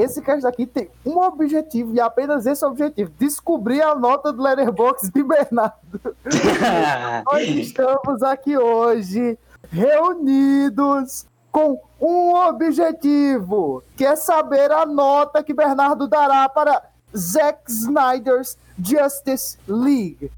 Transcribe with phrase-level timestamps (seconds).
[0.00, 5.10] esse cast aqui tem um objetivo e apenas esse objetivo: descobrir a nota do Letterboxd
[5.12, 6.16] de Bernardo.
[7.30, 9.38] Nós estamos aqui hoje
[9.70, 16.82] reunidos com um objetivo, que é saber a nota que Bernardo dará para
[17.16, 20.30] Zack Snyder's Justice League.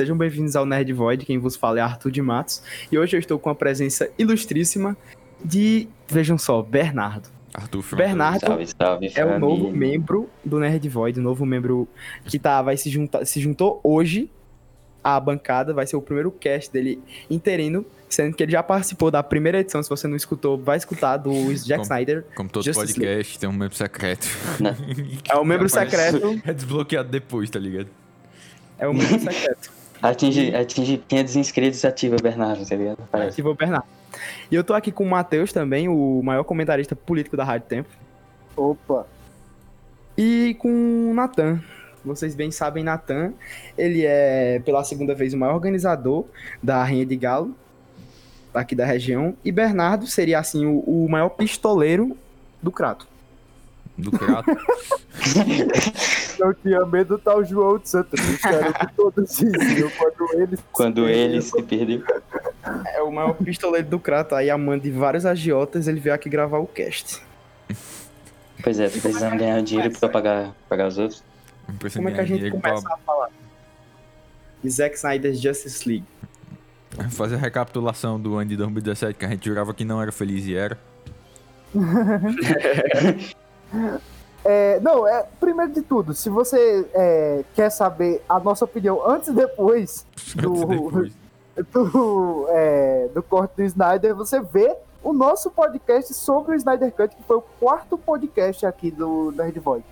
[0.00, 3.20] Sejam bem-vindos ao Nerd Void, quem vos fala é Arthur de Matos, e hoje eu
[3.20, 4.96] estou com a presença ilustríssima
[5.44, 7.28] de, vejam só, Bernardo.
[7.52, 8.08] Arthur Fronteira.
[8.08, 11.86] Bernardo Salve, salve, é o novo membro do Nerd Void, o novo membro
[12.24, 14.30] que tá, vai se juntar, se juntou hoje
[15.04, 16.98] à bancada, vai ser o primeiro cast dele
[17.28, 21.18] interino, sendo que ele já participou da primeira edição, se você não escutou, vai escutar
[21.18, 22.24] do Jack Como- Snyder.
[22.34, 24.26] Como todo Justice podcast, tem um membro secreto.
[25.30, 27.88] É o membro secreto, É desbloqueado depois, tá ligado?
[28.78, 29.78] é o membro secreto.
[30.02, 32.98] Atinge, atinge 500 inscritos ativa, Bernardo, tá ligado?
[33.10, 33.30] Parece.
[33.30, 33.86] Ativou o Bernardo.
[34.50, 37.88] E eu tô aqui com o Matheus também, o maior comentarista político da Rádio Tempo.
[38.56, 39.06] Opa,
[40.16, 41.60] E com o Natan.
[42.04, 43.34] Vocês bem sabem, Natan,
[43.76, 46.24] ele é pela segunda vez o maior organizador
[46.62, 47.54] da Rainha de Galo,
[48.54, 49.36] aqui da região.
[49.44, 52.16] E Bernardo seria, assim, o, o maior pistoleiro
[52.62, 53.06] do Crato.
[54.00, 54.50] Do Crato.
[56.38, 60.40] eu tinha medo do tal João de Santos, que era o que todos diziam quando
[60.40, 60.60] eles.
[60.72, 62.02] Quando ele se perdeu.
[62.94, 64.34] É o maior pistoleiro do Crato.
[64.34, 67.22] Aí, amando de vários agiotas, ele veio aqui gravar o cast.
[68.62, 71.24] Pois é, tô precisando ganhar dinheiro pra pagar, pagar os outros.
[71.94, 73.30] Como é que a gente começa a falar?
[74.62, 76.04] De Zack Snyder's Justice League.
[76.90, 80.12] pra fazer a recapitulação do ano de 2017, que a gente jurava que não era
[80.12, 80.78] feliz e era.
[84.44, 89.28] É, não, é, primeiro de tudo, se você é, quer saber a nossa opinião antes
[89.28, 91.12] e depois do, Depois.
[91.72, 97.14] do, é, do corte do Snyder, você vê o nosso podcast sobre o Snyder Cut,
[97.14, 99.84] que foi o quarto podcast aqui do Nerd Void.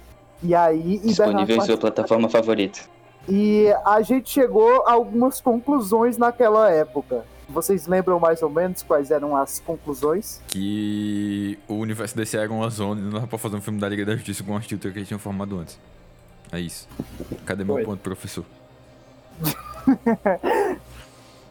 [0.42, 2.80] E aí, e, Disponível em sua plataforma favorita.
[3.28, 7.24] e a gente chegou a algumas conclusões naquela época.
[7.48, 10.40] Vocês lembram mais ou menos quais eram as conclusões?
[10.48, 13.88] Que o universo DC era uma zona e não dava pra fazer um filme da
[13.88, 15.78] Liga da Justiça com a estrutura que eles tinham formado antes.
[16.52, 16.86] É isso.
[17.46, 17.84] Cadê meu Foi.
[17.84, 18.44] ponto, professor?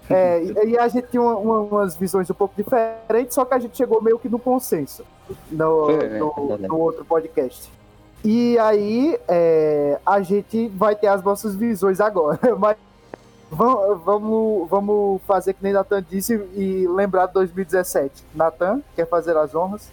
[0.10, 3.54] É, e, e a gente tinha uma- uma- umas visões um pouco diferentes, só que
[3.54, 5.04] a gente chegou meio que no consenso
[5.52, 6.68] no, é, no- verdade.
[6.70, 7.70] no outro podcast.
[8.24, 12.78] E aí é, a gente vai ter as nossas visões agora, mas
[13.50, 18.24] vamos, vamos, vamos fazer que nem Nathan disse e lembrar de 2017.
[18.34, 19.92] Nathan, quer fazer as honras?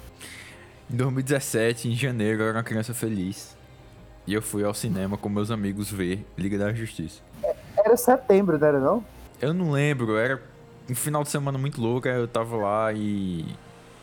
[0.91, 3.57] Em 2017, em janeiro, eu era uma criança feliz.
[4.27, 7.21] E eu fui ao cinema com meus amigos ver Liga da Justiça.
[7.77, 9.05] Era setembro, não era não?
[9.41, 10.41] Eu não lembro, era
[10.89, 13.45] um final de semana muito louco, aí eu tava lá e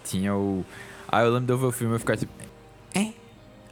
[0.03, 0.63] tinha o.
[1.07, 2.31] Aí eu lembro de eu ver o filme e eu ficar tipo.
[2.93, 3.13] É?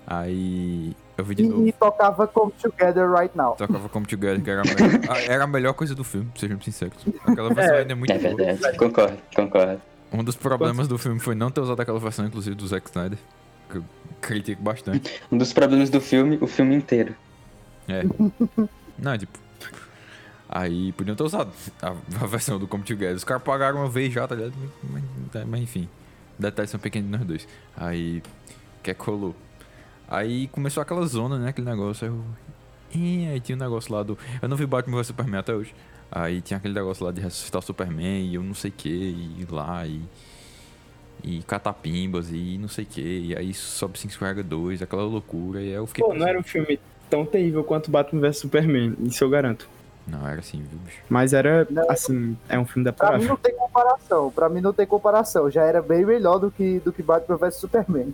[0.07, 1.67] Aí eu vi de E, novo.
[1.67, 3.55] e tocava Come Together Right Now.
[3.55, 6.97] Tocava Come Together, que era a, melhor, era a melhor coisa do filme, sejamos sinceros.
[7.25, 8.35] Aquela versão ainda é muito É boa.
[8.35, 9.81] verdade, concordo, concordo.
[10.11, 13.19] Um dos problemas do filme foi não ter usado aquela versão, inclusive, do Zack Snyder.
[13.69, 13.83] Que eu
[14.19, 15.21] critico bastante.
[15.31, 17.15] Um dos problemas do filme, o filme inteiro.
[17.87, 18.01] É.
[18.97, 19.37] Não, tipo.
[20.51, 21.51] Aí podiam ter usado
[21.81, 23.15] a, a versão do Come Together.
[23.15, 24.53] Os caras pagaram uma vez já, tá ligado?
[24.83, 25.03] Mas,
[25.33, 25.87] mas- mas enfim.
[26.39, 27.47] Detalhes são pequenos nós dois.
[27.77, 28.23] Aí.
[28.79, 29.35] O que é que rolou?
[30.09, 31.49] Aí começou aquela zona, né?
[31.49, 32.07] Aquele negócio.
[32.07, 32.23] Aí, eu...
[32.99, 34.17] Ih, aí tinha um negócio lá do.
[34.41, 35.73] Eu não vi Batman vs Superman até hoje.
[36.11, 38.89] Aí tinha aquele negócio lá de ressuscitar o Superman e eu não sei o que,
[38.89, 40.01] e ir lá e.
[41.21, 43.01] E catapimbas e não sei o que.
[43.01, 45.61] E aí sobe 5 escorrega 2, aquela loucura.
[45.61, 46.03] E aí eu fiquei.
[46.03, 49.67] Pô, não era um filme tão terrível quanto Batman vs Superman, isso eu garanto.
[50.07, 50.97] Não, era assim, viu, bicho?
[51.07, 51.91] Mas era, Não.
[51.91, 54.31] assim, é um filme Pra mim não tem comparação.
[54.31, 55.49] Pra mim não tem comparação.
[55.49, 58.13] Já era bem melhor do que, do que Batman vs Superman.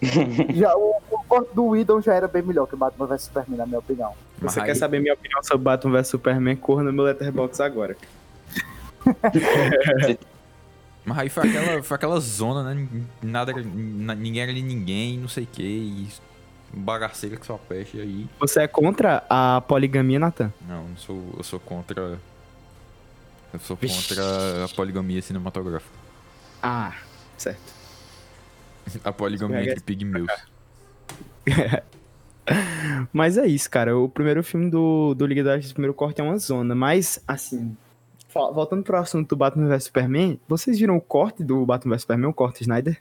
[0.54, 3.66] já, o, o corte do Whedon já era bem melhor que Batman vs Superman, na
[3.66, 4.14] minha opinião.
[4.40, 6.56] Você Mas quer saber minha opinião sobre Batman vs Superman?
[6.56, 7.96] Corra no meu Letterboxd agora.
[11.04, 12.86] Mas aí foi aquela, foi aquela zona, né?
[13.20, 16.08] Nada, ninguém era de ninguém, não sei o que, e
[16.72, 18.26] bagaceira que só peste aí.
[18.38, 20.52] Você é contra a poligamia, Nathan?
[20.66, 22.18] Não, eu sou, eu sou contra.
[23.52, 24.08] Eu sou Vixe.
[24.08, 25.94] contra a poligamia cinematográfica.
[26.62, 26.94] Ah,
[27.36, 27.60] certo.
[29.04, 30.28] A poligamia entre pigmeus.
[33.12, 33.96] Mas é isso, cara.
[33.96, 36.74] O primeiro filme do, do Liga da Justiça, o primeiro corte é uma zona.
[36.74, 37.76] Mas, assim,
[38.32, 42.30] voltando pro assunto do Batman vs Superman, vocês viram o corte do Batman vs Superman,
[42.30, 43.00] o corte Snyder?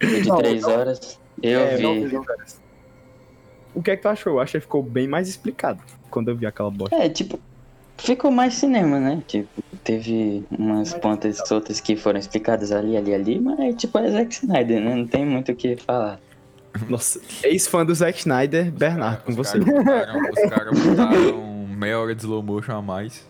[0.00, 0.70] De Não, três não.
[0.70, 1.18] horas.
[1.42, 2.16] Eu É, vi.
[3.74, 4.34] O que é que tu achou?
[4.34, 5.80] Eu achei que ficou bem mais explicado
[6.10, 6.94] quando eu vi aquela bosta.
[6.96, 7.40] É, tipo,
[8.00, 9.22] ficou mais cinema, né?
[9.26, 14.34] Tipo, teve umas pontas soltas que foram explicadas ali, ali, ali, mas tipo, é Zack
[14.34, 14.94] Snyder, né?
[14.94, 16.18] Não tem muito o que falar.
[16.88, 19.58] Nossa, ex-fã do Zack Snyder, Bernardo, com Os você.
[19.58, 23.26] botaram- Os caras botaram meia hora de slow motion a mais.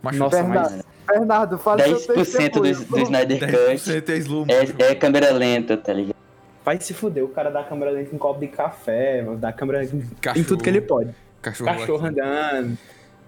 [0.00, 0.84] Mas Nossa, Bernardo, mas
[1.18, 4.74] Bernardo, fala seu 10% do, do Snyder Cut 10% é slow motion.
[4.78, 6.16] é, é câmera lenta, tá ligado?
[6.64, 7.24] vai se fuder.
[7.24, 10.68] O cara dá câmera lenta com um copo de café, dá câmera em tudo que
[10.68, 11.14] ele pode.
[11.40, 12.76] Cachorro, Cachorro andando.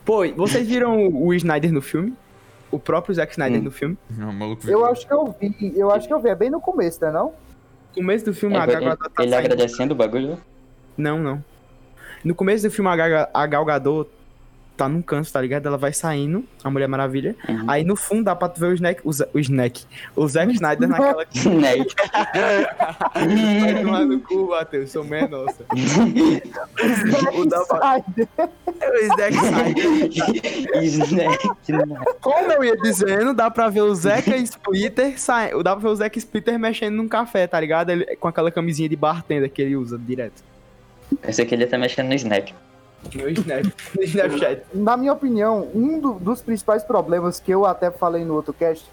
[0.04, 2.14] Pô, vocês viram o Snyder no filme?
[2.70, 3.64] O próprio Zack Snyder Hum.
[3.64, 3.98] no filme?
[4.10, 6.60] Não, maluco Eu acho que eu vi, eu acho que eu vi, é bem no
[6.60, 7.26] começo, né não?
[7.96, 9.44] No começo do filme, a Ele, Gal Gadot tá ele saindo...
[9.52, 10.38] agradecendo o bagulho.
[10.96, 11.44] Não, não.
[12.24, 14.10] No começo do filme, a Gal, a Gal Gadot
[14.80, 15.66] tá num canto, tá ligado?
[15.66, 17.36] Ela vai saindo, a Mulher Maravilha.
[17.46, 17.64] Uhum.
[17.68, 19.84] Aí no fundo dá pra tu ver o Snack, o, o Snack,
[20.16, 21.26] o Zack Snyder naquela...
[21.60, 21.84] né?
[23.60, 25.64] Vai tomar no cu, Matheus, sou meia nossa.
[27.34, 28.28] O da- Snyder.
[28.80, 30.82] O Zack Snyder.
[30.84, 31.98] Snack, né?
[32.22, 35.50] Como eu ia dizendo, dá pra ver o Zeca Splitter sai...
[35.62, 37.90] Dá pra ver o Zeca Splitter mexendo num café, tá ligado?
[37.90, 40.42] Ele- com aquela camisinha de bartender que ele usa direto.
[41.20, 42.48] Pensei que ele ia tá mexendo no Snap.
[43.14, 43.64] No Snap,
[43.96, 44.62] no Snapchat.
[44.74, 48.86] Na minha opinião, um do- dos principais problemas que eu até falei no outro cast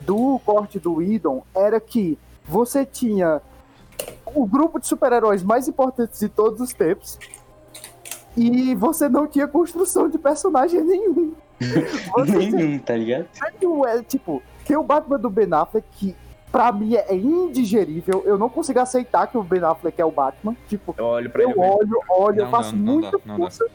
[0.00, 3.40] do corte do Idon era que você tinha
[4.34, 7.18] o grupo de super-heróis mais importantes de todos os tempos
[8.36, 11.34] e você não tinha construção de personagem nenhum.
[12.26, 13.26] Nenhum, tá ligado?
[13.86, 16.16] é, tipo, tem o Batman do Ben Affleck que
[16.50, 18.22] pra mim é indigerível.
[18.26, 20.56] Eu não consigo aceitar que o Ben Affleck é o Batman.
[20.68, 21.58] Tipo, Eu olho pra eu ele.
[21.60, 23.42] olho, olho, eu Não faço dá, não muita dá, não dá.
[23.44, 23.66] força.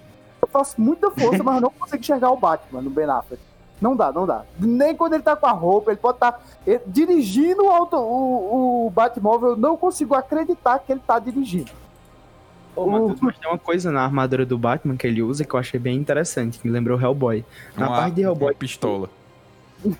[0.41, 3.41] Eu faço muita força, mas eu não consigo enxergar o Batman no Ben Affleck.
[3.81, 4.43] Não dá, não dá.
[4.59, 6.41] Nem quando ele tá com a roupa, ele pode estar
[6.87, 11.71] dirigindo o, auto, o, o Batmóvel, eu não consigo acreditar que ele tá dirigindo.
[12.75, 15.59] Ô, Matheus, mas tem uma coisa na armadura do Batman que ele usa que eu
[15.59, 17.43] achei bem interessante, que me lembrou Hellboy.
[17.75, 19.09] Na Uma- parte de Hellboy, Uma pistola.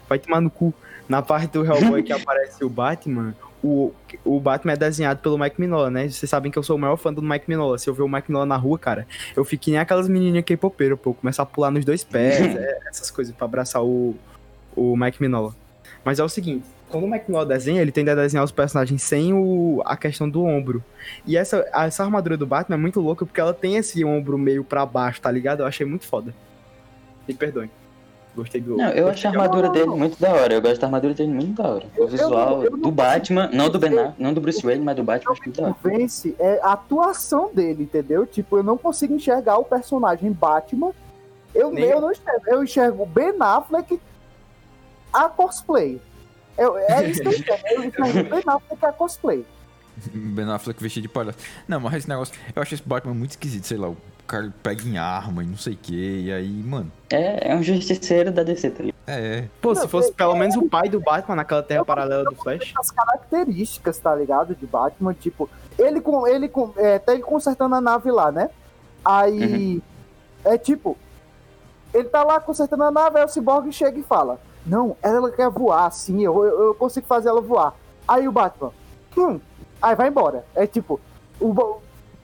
[0.09, 0.73] vai tomar no cu.
[1.07, 3.91] Na parte do Hellboy que aparece o Batman, o,
[4.23, 6.07] o Batman é desenhado pelo Mike Mignola, né?
[6.07, 7.77] Vocês sabem que eu sou o maior fã do Mike Mignola.
[7.77, 10.45] Se eu ver o Mike Mignola na rua, cara, eu fico que nem aquelas menininhas
[10.45, 11.13] K-popeiras, pô.
[11.13, 14.15] Começar a pular nos dois pés, é, essas coisas pra abraçar o,
[14.75, 15.55] o Mike Mignola.
[16.03, 19.01] Mas é o seguinte, quando o Mike Mignola desenha, ele tende a desenhar os personagens
[19.01, 20.83] sem o, a questão do ombro.
[21.25, 24.63] E essa, essa armadura do Batman é muito louca porque ela tem esse ombro meio
[24.63, 25.61] pra baixo, tá ligado?
[25.61, 26.33] Eu achei muito foda.
[27.27, 27.69] Me perdoe.
[28.35, 28.75] Gostei do.
[28.77, 30.53] Não, eu acho a armadura dele muito da hora.
[30.53, 31.85] Eu gosto da armadura dele muito da hora.
[31.97, 35.31] O Eu- visual do Batman, não do Ben não do Bruce Wayne, mas do Batman,
[35.31, 35.75] acho muito da hora.
[35.83, 38.25] Vence é a atuação dele, entendeu?
[38.25, 40.91] Tipo, eu não consigo enxergar o personagem Batman.
[41.53, 42.41] Eu, Nem eu não enxergo.
[42.47, 43.99] Eu enxergo o Ben Affleck
[45.13, 46.01] a cosplay.
[46.57, 47.63] Eu, é isso que eu enxergo.
[47.69, 49.45] Eu enxergo o Ben Affleck a cosplay.
[50.13, 51.37] Ben Affleck vestido de palhaço.
[51.67, 52.35] Não, mas esse negócio.
[52.53, 53.91] Eu acho esse Batman muito esquisito, sei lá.
[54.25, 56.21] O cara pega em arma e não sei o que.
[56.25, 56.91] E aí, mano.
[57.11, 58.95] É, é um justiceiro da DC, tá ligado?
[59.05, 59.49] É, é.
[59.61, 62.23] Pô, se Não, fosse é- pelo menos o pai do Batman naquela terra Eu- paralela
[62.23, 62.73] do Flash.
[62.75, 64.55] As características, tá ligado?
[64.55, 66.25] De Batman, tipo, ele com.
[66.25, 66.73] ele com.
[66.75, 68.49] É, tá ele consertando a nave lá, né?
[69.03, 69.79] Aí.
[70.43, 70.97] É tipo.
[71.93, 75.49] Ele tá lá consertando a nave, aí o Cyborg chega e fala: Não, ela quer
[75.51, 77.75] voar, sim, eu, eu, eu consigo fazer ela voar.
[78.07, 78.71] Aí o Batman.
[79.15, 79.39] Hum.
[79.79, 80.43] Aí vai embora.
[80.55, 80.99] É tipo.
[81.39, 81.53] O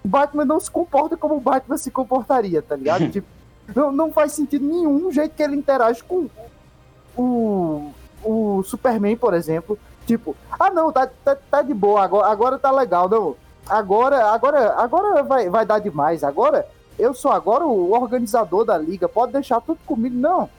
[0.07, 3.09] Batman não se comporta como o Batman se comportaria, tá ligado?
[3.11, 3.27] tipo,
[3.75, 6.27] não, não faz sentido nenhum o jeito que ele interage com
[7.15, 7.91] o,
[8.23, 9.77] o Superman, por exemplo.
[10.05, 13.35] Tipo, ah não, tá, tá, tá de boa, agora, agora tá legal, não.
[13.69, 16.23] Agora, agora, agora vai, vai dar demais.
[16.23, 16.67] Agora,
[16.97, 20.15] eu sou agora o organizador da liga, pode deixar tudo comigo.
[20.15, 20.49] Não.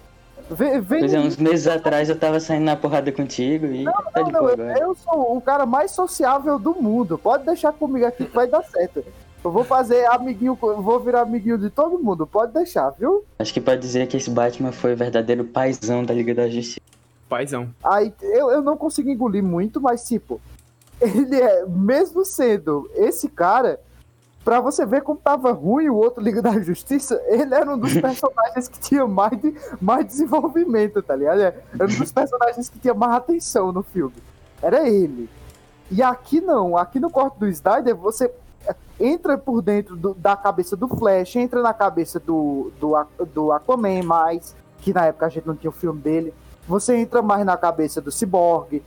[0.51, 4.03] Vem, vem Pois é, uns meses atrás eu tava saindo na porrada contigo e tá
[4.17, 7.19] não, de não, boa eu, eu sou o cara mais sociável do mundo.
[7.19, 9.05] Pode deixar comigo aqui que vai dar certo.
[9.45, 12.27] Eu vou fazer amiguinho, vou virar amiguinho de todo mundo.
[12.27, 13.25] Pode deixar, viu?
[13.39, 16.81] Acho que pode dizer que esse Batman foi o verdadeiro paizão da Liga da Justiça.
[17.29, 17.71] Paizão.
[17.83, 20.41] Aí eu, eu não consigo engolir muito, mas tipo,
[21.01, 23.81] ele é, mesmo sendo esse cara,
[24.45, 27.95] pra você ver como tava ruim o outro Liga da Justiça, ele era um dos
[28.01, 31.41] personagens que tinha mais, de- mais desenvolvimento, tá ligado?
[31.41, 34.15] Era um dos personagens que tinha mais atenção no filme.
[34.63, 35.29] Era ele.
[35.91, 38.31] E aqui não, aqui no corte do Snyder, você
[39.01, 42.95] entra por dentro do- da cabeça do Flash, entra na cabeça do, do,
[43.33, 46.33] do Aquaman mais, que na época a gente não tinha o filme dele.
[46.69, 48.83] Você entra mais na cabeça do Cyborg.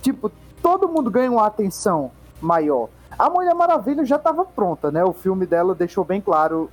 [0.00, 2.10] Tipo, todo mundo ganha uma atenção
[2.40, 2.88] maior.
[3.18, 5.04] A Mulher Maravilha já estava pronta, né?
[5.04, 6.68] O filme dela deixou bem claro,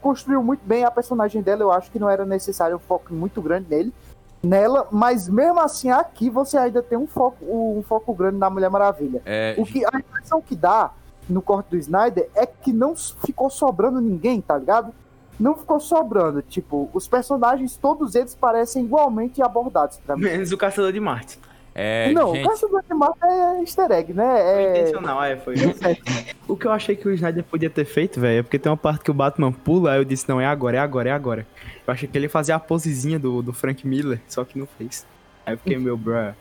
[0.00, 1.62] construiu muito bem a personagem dela.
[1.62, 3.94] Eu acho que não era necessário um foco muito grande nele,
[4.42, 8.70] nela, mas mesmo assim aqui você ainda tem um foco, um foco grande na Mulher
[8.70, 9.22] Maravilha.
[9.24, 10.90] É, O que a impressão que dá
[11.28, 14.92] no corte do Snyder é que não ficou sobrando ninguém, tá ligado?
[15.38, 16.42] Não ficou sobrando.
[16.42, 20.22] Tipo, os personagens, todos eles parecem igualmente abordados pra mim.
[20.22, 21.38] Menos o Caçador de Marte.
[21.74, 24.24] É, não, gente, o Caçador de Marte é easter egg, né?
[24.24, 24.80] Foi É...
[24.80, 25.54] intencional, é, foi.
[26.48, 28.76] o que eu achei que o Snyder podia ter feito, velho, é porque tem uma
[28.76, 31.46] parte que o Batman pula, aí eu disse, não, é agora, é agora, é agora.
[31.86, 35.06] Eu achei que ele fazia a posezinha do, do Frank Miller, só que não fez.
[35.46, 36.34] Aí eu fiquei, meu, bruh.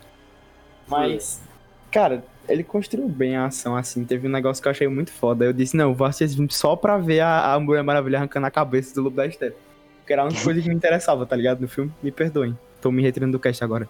[0.87, 1.39] Mas,
[1.91, 4.03] cara, ele construiu bem a ação, assim.
[4.03, 5.45] Teve um negócio que eu achei muito foda.
[5.45, 8.47] Eu disse, não, vou assistir esse filme só pra ver a, a Mulher Maravilha arrancando
[8.47, 9.53] a cabeça do Lobo da Estela.
[9.99, 11.59] Porque era a única coisa que me interessava, tá ligado?
[11.59, 12.57] No filme, me perdoem.
[12.79, 13.89] Tô me retirando do cast agora.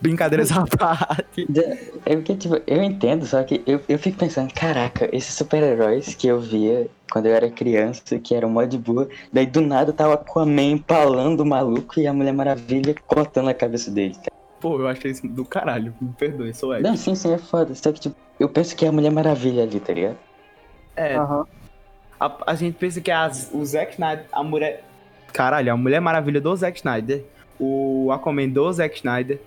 [0.00, 1.46] Brincadeiras à parte.
[2.04, 6.38] Porque, tipo, eu entendo, só que eu, eu fico pensando, caraca, esses super-heróis que eu
[6.38, 10.72] via quando eu era criança, que eram mó de boa, daí do nada tava Aquaman
[10.72, 14.14] empalando o maluco e a Mulher Maravilha cortando a cabeça dele.
[14.14, 14.35] tá?
[14.66, 15.94] Pô, eu achei isso do caralho.
[16.00, 16.82] Me perdoe, sou Ed.
[16.82, 17.72] Não, sim, sim, é foda.
[17.74, 20.16] Só que, tipo, eu penso que é a Mulher Maravilha ali, tá ligado?
[20.96, 21.46] É, Aham.
[22.18, 24.84] a, a gente pensa que as, o Zack Snyder, a mulher...
[25.32, 27.24] Caralho, a Mulher Maravilha do Zack Snyder,
[27.60, 29.40] o Aquaman do Zack Snyder,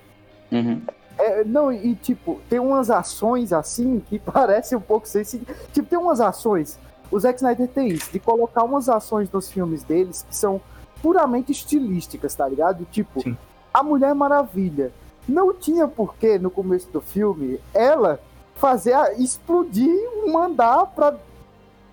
[0.51, 0.81] Uhum.
[1.17, 5.53] É, não, e tipo, tem umas ações assim que parecem um pouco sem sentido.
[5.73, 6.79] Tipo, tem umas ações.
[7.11, 10.61] O Zack Snyder tem isso, de colocar umas ações nos filmes deles que são
[11.01, 12.85] puramente estilísticas, tá ligado?
[12.91, 13.37] Tipo, Sim.
[13.73, 14.91] a Mulher Maravilha.
[15.29, 18.19] Não tinha porquê no começo do filme ela
[18.55, 19.95] fazer a, explodir
[20.25, 21.15] um andar pra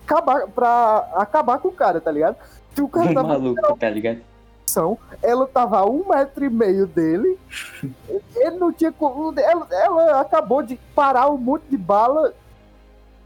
[0.05, 2.37] acabar, pra acabar com o cara, tá ligado?
[2.75, 4.21] Se o cara tava maluco, tá ligado?
[5.23, 7.38] ela tava a um metro e meio dele,
[8.35, 9.38] ele não tinha como.
[9.38, 12.33] Ela, ela acabou de parar um monte de bala,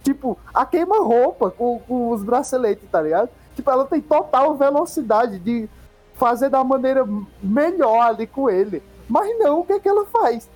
[0.03, 3.31] tipo, a queima-roupa com, com os braceletes, tá ligado?
[3.55, 5.69] Tipo, ela tem total velocidade de
[6.15, 7.07] fazer da maneira
[7.43, 8.83] melhor ali com ele.
[9.11, 10.49] Mas não, o que é que ela faz?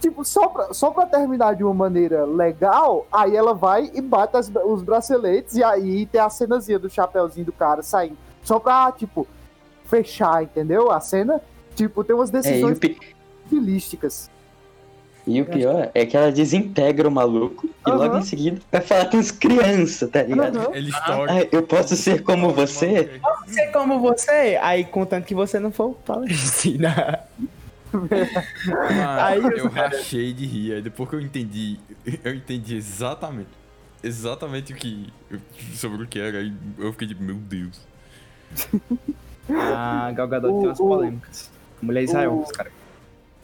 [0.00, 4.36] Tipo, só pra, só pra terminar de uma maneira legal, aí ela vai e bate
[4.36, 8.16] as- os braceletes, e aí tem a cenazinha do chapeuzinho do cara saindo.
[8.42, 9.26] Só pra, tipo,
[9.84, 10.90] fechar, entendeu?
[10.90, 11.40] A cena,
[11.76, 12.98] tipo, tem umas É, decisões pi-
[13.44, 14.30] estilísticas.
[15.26, 19.04] e o pior é que ela desintegra o maluco e logo em seguida vai falar
[19.10, 20.58] com as crianças, tá ligado?
[20.60, 20.70] Aham.
[20.74, 21.32] Ele estoura.
[21.32, 23.20] Ah, eu posso ser como você?
[23.46, 27.20] Ser como você, aí contanto que você não for Palestina.
[28.66, 30.74] Mano, Aí eu rachei de rir.
[30.74, 31.78] Aí depois que eu entendi,
[32.24, 33.48] eu entendi exatamente,
[34.02, 35.12] exatamente o que,
[35.74, 36.38] sobre o que era.
[36.38, 37.80] Aí eu fiquei tipo, meu Deus.
[39.52, 41.50] A Gal Gadot O- tem umas o- polêmicas.
[41.82, 42.72] Mulher Israel, o- os caras.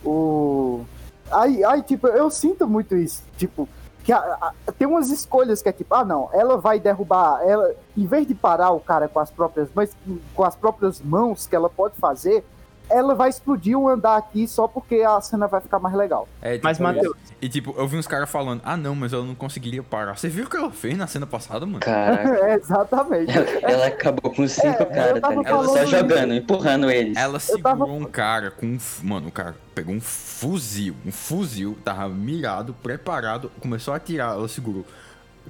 [0.04, 0.84] O.
[1.30, 3.22] Aí, aí, tipo, eu sinto muito isso.
[3.36, 3.68] Tipo,
[4.04, 7.40] que a- a- tem umas escolhas que é tipo, ah, não, ela vai derrubar.
[7.42, 9.90] Ela, em vez de parar o cara com as próprias mãos,
[10.34, 12.44] com as próprias mãos que ela pode fazer,
[12.88, 16.28] ela vai explodir um andar aqui só porque a cena vai ficar mais legal.
[16.40, 19.24] É, tipo, Mas, Matheus, E tipo, eu vi uns caras falando, ah não, mas ela
[19.24, 20.16] não conseguiria parar.
[20.16, 21.80] Você viu o que ela fez na cena passada, mano?
[21.80, 23.30] Caraca, É, exatamente.
[23.36, 25.64] ela, ela acabou com cinco É, caras, tá ligado?
[25.66, 27.16] Só jogando, empurrando eles.
[27.16, 28.78] Ela segurou tava- um cara com um.
[29.02, 30.94] Mano, o cara pegou um fuzil.
[31.04, 34.84] Um fuzil, tava mirado, preparado, começou a atirar, ela segurou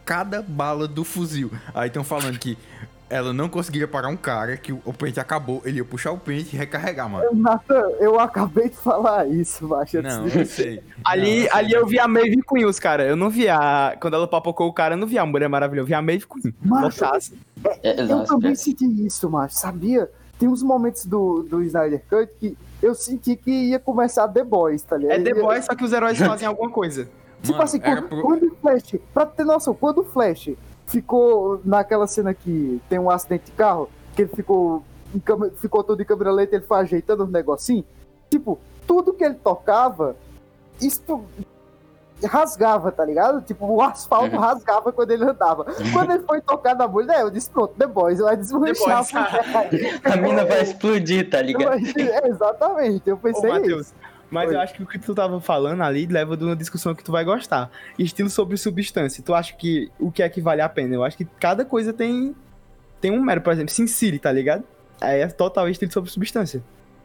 [0.05, 1.51] cada bala do fuzil.
[1.75, 2.57] Aí estão falando que
[3.09, 6.55] ela não conseguiria parar um cara, que o, pente acabou, ele ia puxar o pente
[6.55, 7.29] e recarregar, mano.
[7.33, 10.03] Nathan, eu acabei de falar isso, macho.
[10.03, 10.83] Não, eu sei.
[11.05, 13.07] ali, Não, ali eu vi a Maeve Queen, os caras.
[13.09, 13.97] Eu não vi a.
[14.01, 16.27] Quando ela papocou o cara, eu não vi a Mulher Maravilha, eu vi a Maeve
[16.27, 16.53] Queen.
[16.65, 17.39] Macho, Botasse.
[17.83, 20.11] É, Eu também pior- senti isso, macho, sabia?
[20.39, 24.83] Tem uns momentos do, do Snyder Cut que eu senti que ia começar The Boys,
[24.83, 25.21] tá ligado?
[25.21, 27.09] É The Boys, só que os heróis fazem alguma coisa.
[27.41, 30.51] Tipo Mano, assim, quando, pro- quando o Flash, pra ter noção, quando o Flash
[30.87, 34.83] ficou naquela cena que tem um acidente de carro, que ele ficou,
[35.15, 37.85] em câmera- ficou todo em câmera lenta, ele foi ajeitando os negocinhos,
[38.31, 40.15] tipo, tudo que ele tocava,
[40.81, 41.03] isso
[42.25, 43.43] rasgava, tá ligado?
[43.43, 44.41] Tipo, o asfalto Uhum.
[44.41, 45.67] rasgava quando ele andava.
[45.93, 50.01] Quando ele foi tocar na mulher, eu disse, pronto, The Boys, vai desmanchar a mulher.
[50.05, 51.75] A mina vai explodir, tá ligado?
[51.75, 51.77] É,
[52.29, 53.95] exatamente, eu Ô, pensei isso.
[54.31, 54.57] Mas Oi.
[54.57, 57.13] eu acho que o que tu tava falando ali leva de uma discussão que tu
[57.13, 57.71] vai gostar.
[57.99, 59.23] Estilo sobre substância.
[59.23, 60.95] Tu acha que o que é que vale a pena?
[60.95, 62.35] Eu acho que cada coisa tem
[63.01, 64.65] tem um mero, por exemplo, Sin City, tá ligado?
[65.01, 66.63] Aí é total estilo sobre substância.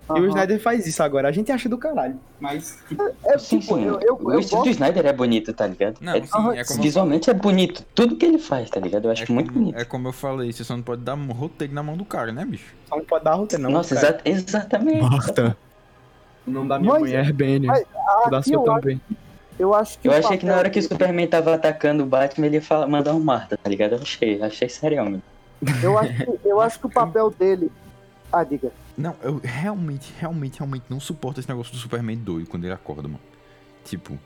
[0.09, 0.27] E o.
[0.27, 1.27] Snyder faz isso agora.
[1.29, 2.19] A gente acha do caralho.
[2.39, 3.85] Mas, tipo, É, Sim, tipo, sim.
[3.85, 5.97] eu, eu, o eu estilo do gosto Snyder é bonito, tá ligado?
[6.01, 7.85] Não, É- sim, é como, visualmente é bonito.
[7.95, 9.05] Tudo que ele faz, tá ligado?
[9.05, 9.79] Eu acho é muito como- bonito.
[9.79, 12.31] é como eu falei, você só não pode dar um roteiro na mão do cara,
[12.31, 12.73] né, bicho?
[12.89, 13.69] só não pode dar roteiro, não.
[13.71, 14.19] Nossa, cara.
[14.25, 15.01] exa- exatamente.
[15.01, 15.55] Marta.
[16.47, 17.23] O nome da minha Mas- mãe é
[18.31, 19.01] mas seu eu, acho- também.
[19.59, 22.47] eu acho que Eu achei que na hora que o Superman tava atacando o Batman,
[22.47, 23.93] ele ia falar, mandar um Marta, tá ligado?
[23.93, 25.21] Eu achei, achei sério, mano.
[25.83, 27.71] Eu acho, que- eu acho que o papel dele.
[28.33, 28.71] Ah, diga.
[28.97, 33.03] Não, eu realmente, realmente, realmente não suporto esse negócio do Superman doido quando ele acorda,
[33.03, 33.19] mano.
[33.85, 34.17] Tipo,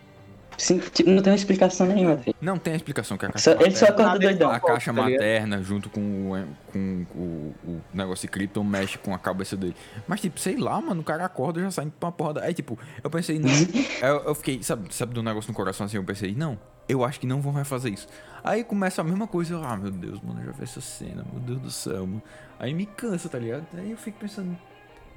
[0.58, 2.36] Sim, tipo, não tem uma explicação nenhuma, velho.
[2.42, 4.52] Não tem explicação que a caixa Só- Ele só materna, acorda doidão.
[4.52, 5.12] a caixa tá ligado?
[5.20, 6.00] materna junto com,
[6.32, 9.76] o, com o, o negócio de Krypton mexe com a cabeça dele.
[10.08, 12.34] Mas, tipo, sei lá, mano, o cara acorda e já sai pra uma porra.
[12.36, 13.50] da- Aí, tipo, eu pensei, não.
[14.02, 15.98] eu, eu fiquei, sabe, sabe do negócio no coração assim?
[15.98, 16.58] Eu pensei, não,
[16.88, 18.08] eu acho que não vão mais fazer isso.
[18.44, 21.26] Aí começa a mesma coisa, eu, ah, meu Deus, mano, eu já vi essa cena,
[21.32, 22.22] meu Deus do céu, mano.
[22.60, 23.66] Aí me cansa, tá ligado?
[23.78, 24.58] Aí eu fico pensando,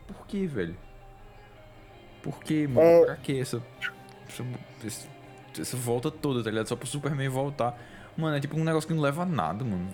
[0.07, 0.75] por que, velho?
[2.23, 2.81] Por que, mano?
[2.87, 3.05] É.
[3.07, 3.63] Pra que essa,
[4.29, 4.45] essa,
[4.85, 5.07] esse-
[5.63, 6.69] essa volta toda, tá ligado?
[6.69, 7.79] Só pro Superman voltar.
[8.19, 9.87] Mano, é tipo um negócio que não leva a nada, mano.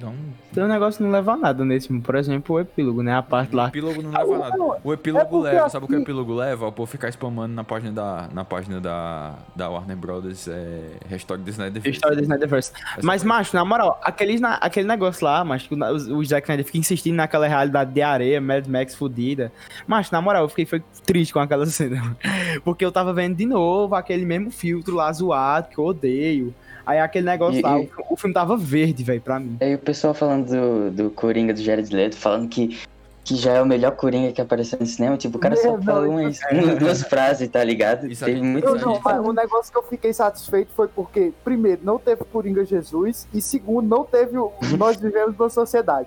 [0.00, 0.14] Não,
[0.52, 1.88] Tem um negócio que não leva a nada nesse.
[2.00, 3.14] Por exemplo, o epílogo, né?
[3.16, 3.68] A parte o lá.
[3.68, 4.78] epílogo não leva a nada.
[4.84, 6.66] O epílogo porque leva, sabe o que o assim- epílogo leva?
[6.68, 11.42] O povo ficar spamando na página da, na página da, da Warner Brothers, é, hashtag
[11.42, 12.70] do Snyder História do Snyderverse.
[13.02, 15.76] Mas, macho, na moral, aquele, na- aquele negócio lá, macho, o,
[16.14, 19.50] o, o Zack Snyder fica insistindo naquela realidade de areia, Mad Max fudida.
[19.86, 22.14] Macho, na moral, eu fiquei foi triste com aquela cena.
[22.62, 26.54] Porque eu tava vendo de novo aquele mesmo filtro lá zoado, que eu odeio.
[26.86, 29.56] Aí aquele negócio E- lá, e- o, o filme tava verde, velho, pra mim.
[29.60, 32.78] Aí o pessoal falando do, do Coringa do Jared Leto, falando que,
[33.24, 35.16] que já é o melhor Coringa que apareceu no cinema.
[35.16, 36.38] Tipo, o cara só Não, falou não, umas,
[36.78, 38.06] duas frases, tá ligado?
[38.06, 41.32] Isso aí- Teve muito não, aí- mas o negócio que eu fiquei satisfeito foi porque,
[41.42, 46.06] primeiro, não teve Coringa Jesus, e segundo, não teve o Nós Vivemos numa Sociedade.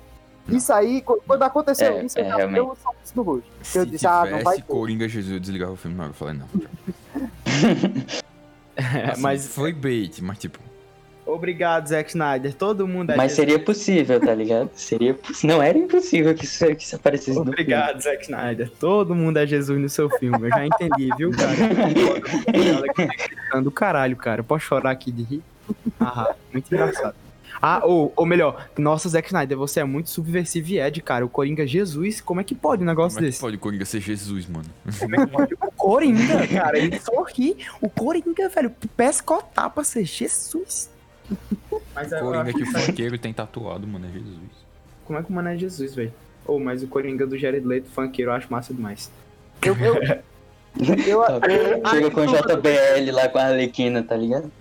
[0.49, 2.53] Isso aí, qu- quando aconteceu É, isso, é, eu já realmente.
[2.61, 3.43] dei um sorriso no rosto.
[3.63, 4.61] Se eu disse, ah, não vai ter.
[4.63, 5.97] Coringa Jesus, eu desligava o filme.
[5.97, 6.47] Não, eu falei, não.
[8.75, 10.59] É, Assim, mas, Foi bait, mas tipo...
[11.27, 12.53] obrigado, Zack Snyder.
[12.53, 13.35] Todo mundo é Mas Jesus.
[13.49, 14.69] seria possível, tá ligado?
[14.75, 17.51] Seria poss- Não era impossível que isso, que isso aparecesse no filme.
[17.51, 18.69] Obrigado, Zack Snyder.
[18.79, 20.47] Todo mundo é Jesus no seu filme.
[20.47, 21.57] Eu já entendi, viu, cara?
[23.61, 24.41] do caralho, cara.
[24.41, 25.43] Eu posso chorar aqui de rir?
[25.99, 27.15] Ah, muito engraçado.
[27.59, 31.25] Ah, ou, ou melhor, nossa, Zack Snyder, você é muito subversivo e Ed, cara.
[31.25, 33.41] O Coringa Jesus, como é que pode um negócio Como é que desse?
[33.41, 34.65] pode o Coringa ser Jesus, mano?
[34.99, 35.53] Como é que pode?
[35.55, 37.57] O Coringa, cara, ele sorri.
[37.81, 40.87] O Coringa, velho, pescotar pra ser Jesus.
[41.93, 44.67] Mas eu Coringa que o funkeiro tem tatuado, mano, é Jesus.
[45.05, 46.13] Como é que o mano é Jesus, velho?
[46.45, 49.11] Ou, mas o Coringa do Jared Leto, funkeiro, eu acho massa demais.
[49.61, 49.95] Eu, eu,
[51.07, 54.51] eu, Tá, eu- Chega com o JBL lá com a Arlequina, tá ligado?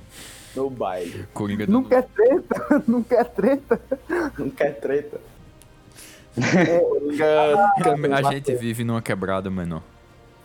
[0.55, 1.27] No baile.
[1.35, 1.89] Coringa não do...
[1.89, 3.81] quer treta, não quer treta.
[4.39, 5.21] Não quer treta.
[8.13, 9.83] A gente vive numa quebrada menor.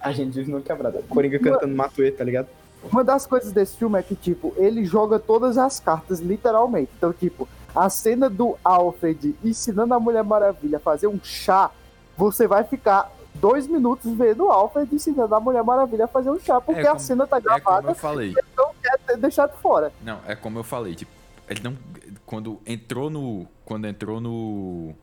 [0.02, 1.02] A gente vive numa quebrada.
[1.10, 2.48] Coringa cantando Matuê, tá ligado?
[2.84, 6.92] Uma das coisas desse filme é que, tipo, ele joga todas as cartas, literalmente.
[6.98, 11.70] Então, tipo, a cena do Alfred ensinando a Mulher Maravilha a fazer um chá,
[12.18, 16.40] você vai ficar dois minutos vendo o Alfred ensinando a Mulher Maravilha a fazer um
[16.40, 18.36] chá, porque É como- a cena tá É como gravada eu falei.
[18.58, 19.92] não quer ter deixado fora.
[20.04, 21.12] Não, é como eu falei, tipo,
[21.48, 21.78] ele não.
[22.26, 23.48] Quando entrou no.
[23.64, 24.94] Quando entrou no.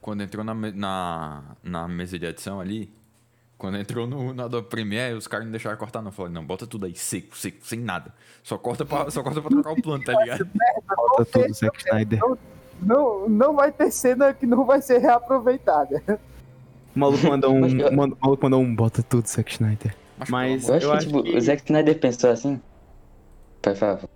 [0.00, 2.92] Quando entrou na, na, na mesa de edição ali.
[3.64, 6.08] Quando entrou no, na do Premiere, os caras não deixaram cortar, não.
[6.08, 8.12] Eu falei, não, bota tudo aí, seco, seco, sem nada.
[8.42, 10.46] Só corta pra, só corta pra trocar o plano, tá ligado?
[10.86, 12.20] Falta tudo, Zack Snyder.
[12.82, 16.02] Não, não vai ter cena que não vai ser reaproveitada.
[16.94, 17.66] O maluco mandou um.
[17.80, 19.96] Eu- o maluco mandou um bota tudo, Zack Snyder.
[20.18, 22.60] Mas, Mas- amor- Eu acho Eu que, acho tipo, que- o Zack Snyder pensou assim.
[23.62, 24.10] Por favor.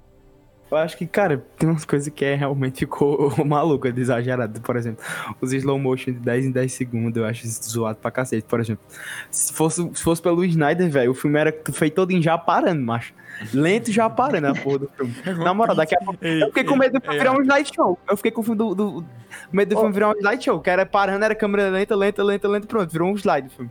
[0.70, 4.60] Eu acho que, cara, tem umas coisas que é realmente ficou maluca, de exagerado.
[4.60, 5.02] Por exemplo,
[5.40, 8.46] os slow motion de 10 em 10 segundos, eu acho zoado pra cacete.
[8.46, 8.84] Por exemplo,
[9.30, 12.82] se fosse, se fosse pelo Snyder, velho, o filme era feito todo em já parando,
[12.82, 13.14] macho.
[13.54, 15.14] Lento já parando a porra do filme.
[15.44, 16.18] Na moral, daqui a pouco.
[16.24, 17.98] Eu fiquei com medo do filme virar um slideshow.
[18.10, 18.74] Eu fiquei com o filme do.
[18.74, 19.04] do-
[19.52, 22.66] medo do filme virar um slideshow, que era parando, era câmera lenta, lenta, lenta, lenta,
[22.66, 23.70] pronto, virou um slide o filme.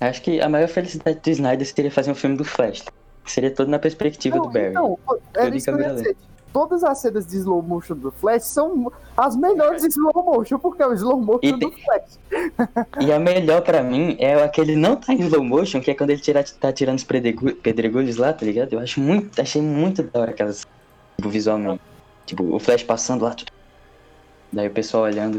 [0.00, 2.84] Acho que a maior felicidade do Snyder seria fazer um filme do Flash.
[3.24, 4.68] Seria todo na perspectiva do Barry.
[4.70, 4.98] Então,
[5.34, 6.16] era isso que.
[6.52, 10.86] Todas as cenas de slow motion do Flash são as melhores slow motion, porque é
[10.86, 12.18] o slow motion E do Flash.
[13.00, 16.10] E a melhor pra mim é aquele não tá em slow motion, que é quando
[16.10, 18.74] ele tira, tá tirando os pedregu- pedregulhos lá, tá ligado?
[18.74, 20.66] Eu acho muito, achei muito da hora aquelas,
[21.16, 21.80] tipo, visualmente.
[22.26, 23.50] Tipo, o Flash passando lá, tudo.
[24.52, 25.38] Daí o pessoal olhando.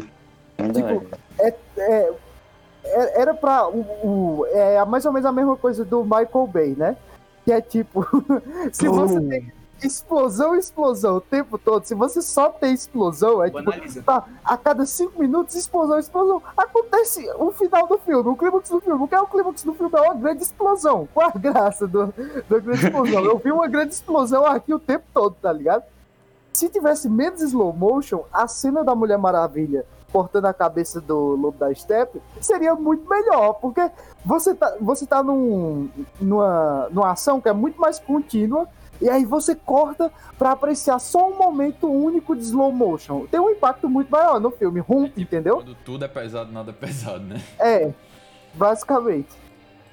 [0.58, 1.06] Tipo, hora.
[1.40, 3.68] É, é- era pra.
[3.68, 6.98] O, o- é mais ou menos a mesma coisa do Michael Bay, né?
[7.44, 8.06] Que é tipo,
[8.72, 9.54] se você tem
[9.86, 14.86] explosão, explosão o tempo todo, se você só tem explosão, é tipo, tá, a cada
[14.86, 16.42] cinco minutos, explosão, explosão.
[16.56, 19.04] Acontece o final do filme, o clímax do filme.
[19.04, 19.92] O que é o clímax do filme?
[19.96, 21.08] É uma grande explosão.
[21.14, 22.14] Qual a graça do,
[22.50, 23.26] da grande explosão?
[23.26, 25.84] Eu vi uma grande explosão aqui o tempo todo, tá ligado?
[26.54, 31.58] Se tivesse menos slow motion, a cena da Mulher Maravilha cortando a cabeça do Lobo
[31.58, 33.82] da Steppe seria muito melhor, porque
[34.24, 35.90] você tá, você tá num,
[36.22, 38.70] numa, numa ação que é muito mais contínua,
[39.02, 43.26] e aí você corta pra apreciar só um momento único de slow motion.
[43.26, 45.56] Tem um impacto muito maior no filme, rompe, entendeu?
[45.56, 47.42] Quando tudo é pesado, nada é pesado, né?
[47.60, 47.92] É,
[48.54, 49.30] basicamente.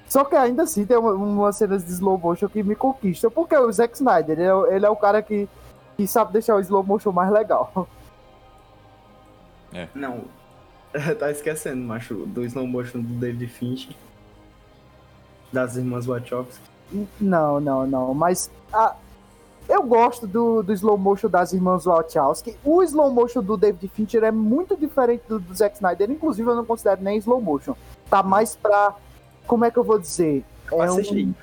[0.07, 3.57] Só que ainda assim tem uma, umas cenas de slow motion que me conquistam, porque
[3.57, 5.49] o Zack Snyder, ele é, ele é o cara que,
[5.97, 7.87] que sabe deixar o slow motion mais legal.
[9.95, 10.25] Não.
[11.19, 13.95] tá esquecendo, macho, do slow motion do David Finch.
[15.51, 16.63] Das irmãs Wachowski.
[17.19, 18.13] Não, não, não.
[18.13, 18.95] Mas ah,
[19.67, 22.57] eu gosto do, do slow motion das irmãs Wachowski.
[22.63, 26.11] O slow motion do David Fincher é muito diferente do, do Zack Snyder.
[26.11, 27.75] Inclusive, eu não considero nem slow motion.
[28.09, 28.95] Tá mais pra.
[29.47, 30.43] Como é que eu vou dizer?
[30.71, 31.33] É um,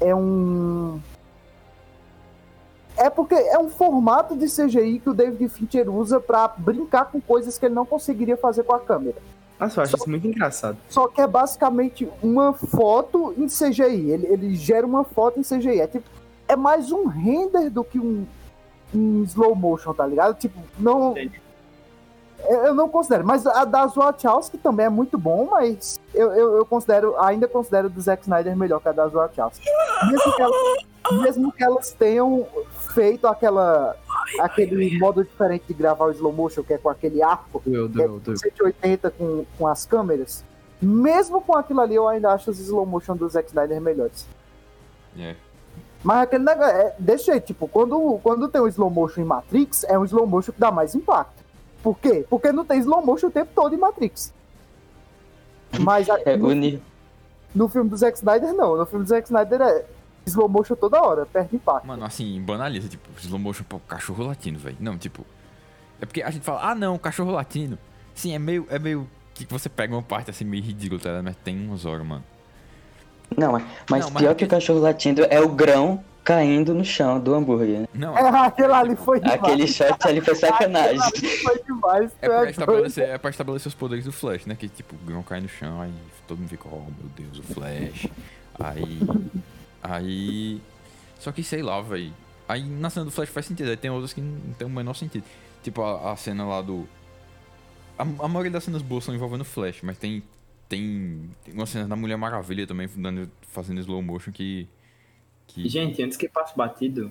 [0.00, 1.00] é um.
[3.02, 7.20] É porque é um formato de CGI que o David Fincher usa pra brincar com
[7.20, 9.16] coisas que ele não conseguiria fazer com a câmera.
[9.58, 10.78] Nossa, eu acho isso muito engraçado.
[10.88, 14.10] Só que é basicamente uma foto em CGI.
[14.12, 15.80] Ele, ele gera uma foto em CGI.
[15.80, 16.08] É, tipo,
[16.46, 18.24] é mais um render do que um,
[18.94, 20.38] um slow motion, tá ligado?
[20.38, 21.10] Tipo, não.
[21.10, 21.41] Entendi.
[22.48, 23.24] Eu eu não considero.
[23.24, 27.88] Mas a das Wachowski também é muito bom, mas eu, eu, eu considero, ainda considero
[27.88, 29.64] do Zack Snyder melhor que a das Wachowski.
[30.10, 30.86] Mesmo que elas,
[31.22, 32.46] mesmo que elas tenham
[32.94, 33.96] feito aquela,
[34.40, 37.88] aquele modo diferente de gravar o slow motion, que é com aquele arco é doeu,
[37.88, 38.36] doeu.
[38.36, 40.44] 180 com, com as câmeras.
[40.80, 44.26] Mesmo com aquilo ali, eu ainda acho os slow motion do Zack Snyder melhores.
[45.16, 45.36] É.
[46.02, 49.84] Mas aquele negócio, é, desse jeito, tipo, quando, quando tem um slow motion em Matrix,
[49.84, 51.41] é um slow motion que dá mais impacto.
[51.82, 52.24] Por quê?
[52.30, 54.32] Porque não tem slow motion o tempo todo em Matrix.
[55.80, 56.48] Mas a- É, no,
[57.54, 58.76] no filme do Zack Snyder, não.
[58.76, 59.84] No filme do Zack Snyder é
[60.26, 61.86] slow motion toda hora, perde impacto.
[61.86, 64.76] Mano, assim, banaliza, tipo, slow motion pro cachorro latino, velho.
[64.80, 65.24] Não, tipo.
[66.00, 67.78] É porque a gente fala, ah não, cachorro latino.
[68.14, 68.66] Sim, é meio.
[68.70, 69.08] É meio.
[69.34, 71.22] Que você pega uma parte assim meio ridícula, tá?
[71.22, 72.22] Mas tem umas horas, mano.
[73.36, 76.84] Não, mas, mas Não, mas pior que o cachorro latindo é o grão caindo no
[76.84, 77.80] chão do hambúrguer.
[77.80, 77.88] né?
[77.94, 79.42] Não, É, aquele ali foi demais.
[79.42, 81.00] Aquele shot ali foi sacanagem.
[81.00, 82.12] Ali foi demais.
[82.20, 82.50] É pra, doido.
[82.50, 84.54] estabelecer, é pra estabelecer os poderes do Flash, né?
[84.54, 85.92] Que tipo, o grão cai no chão, aí
[86.28, 88.06] todo mundo fica, oh meu Deus, o Flash.
[88.58, 89.00] Aí.
[89.82, 90.60] Aí.
[91.18, 92.12] Só que sei lá, velho.
[92.48, 94.94] Aí na cena do Flash faz sentido, aí tem outras que não tem o menor
[94.94, 95.24] sentido.
[95.62, 96.86] Tipo a, a cena lá do.
[97.98, 100.22] A, a maioria das cenas boas são envolvendo o Flash, mas tem.
[100.68, 102.88] Tem, tem uma cena da Mulher Maravilha também
[103.50, 104.68] fazendo slow motion que.
[105.52, 107.10] Que Gente, antes que passe batido,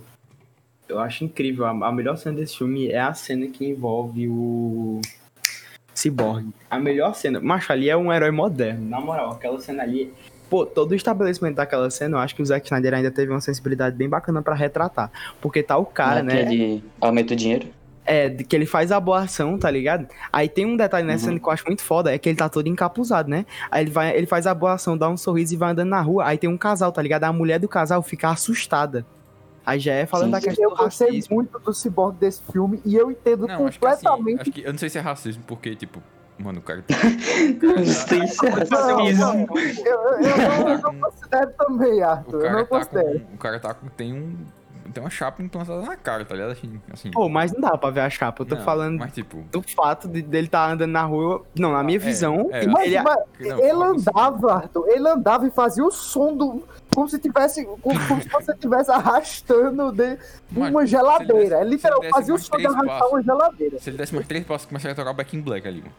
[0.88, 1.66] eu acho incrível.
[1.66, 5.02] A, a melhor cena desse filme é a cena que envolve o
[5.94, 6.50] Cyborg.
[6.70, 7.40] A melhor cena.
[7.40, 8.88] Macho, ali é um herói moderno.
[8.90, 10.14] Na moral, aquela cena ali.
[10.50, 13.40] Pô, todo o estabelecimento daquela cena, eu acho que o Zack Snyder ainda teve uma
[13.40, 15.10] sensibilidade bem bacana pra retratar.
[15.40, 16.42] Porque tá o cara, né?
[16.42, 17.68] Aquele aumenta o dinheiro.
[18.04, 20.08] É, que ele faz a boa ação, tá ligado?
[20.34, 22.50] Aí tem um detalhe nessa cena que eu acho muito foda, é que ele tá
[22.50, 23.46] todo encapuzado, né?
[23.70, 26.02] Aí ele, vai, ele faz a boa ação, dá um sorriso e vai andando na
[26.02, 26.26] rua.
[26.26, 27.26] Aí tem um casal, tá ligado?
[27.26, 29.06] A mulher do casal fica assustada.
[29.66, 32.82] Aí já é falando Sim, da questão Eu do gostei muito do Cyborg desse filme
[32.84, 35.02] e eu entendo Não, acho que assim, completamente acho que, eu não sei se é
[35.02, 36.02] racismo, porque, tipo,
[36.40, 36.84] mano, o cara.
[37.62, 39.24] Não sei se é racismo.
[39.24, 42.46] não, eu, eu, eu não, eu não considero também, O Arthur.
[42.46, 43.20] Eu não tá considero.
[43.20, 43.36] com.
[43.36, 43.88] O cara tá com.
[43.90, 44.36] Tem um.
[44.94, 46.52] Tem uma chapa implantada na cara, tá ligado?
[46.52, 46.82] Assim.
[46.92, 48.42] assim Pô, mas não dá pra ver a chapa.
[48.42, 49.38] Eu tô não, falando Mas tipo.
[49.52, 51.44] do fato de, dele tá andando na rua.
[51.58, 54.88] Não, na minha É, visão, é, Mas, ele, mas Não, ele andava, Arthur.
[54.90, 56.64] Ele andava e fazia o som do.
[56.94, 57.64] Como se tivesse.
[57.66, 60.18] Como, como se você estivesse arrastando de
[60.56, 61.34] uma ele geladeira.
[61.34, 63.12] desse- É literal, ele desse fazia o som de arrastar passos.
[63.12, 63.80] uma geladeira.
[63.80, 65.94] Se ele desse mais três passos, começaria a tocar Back in Black ali, mano.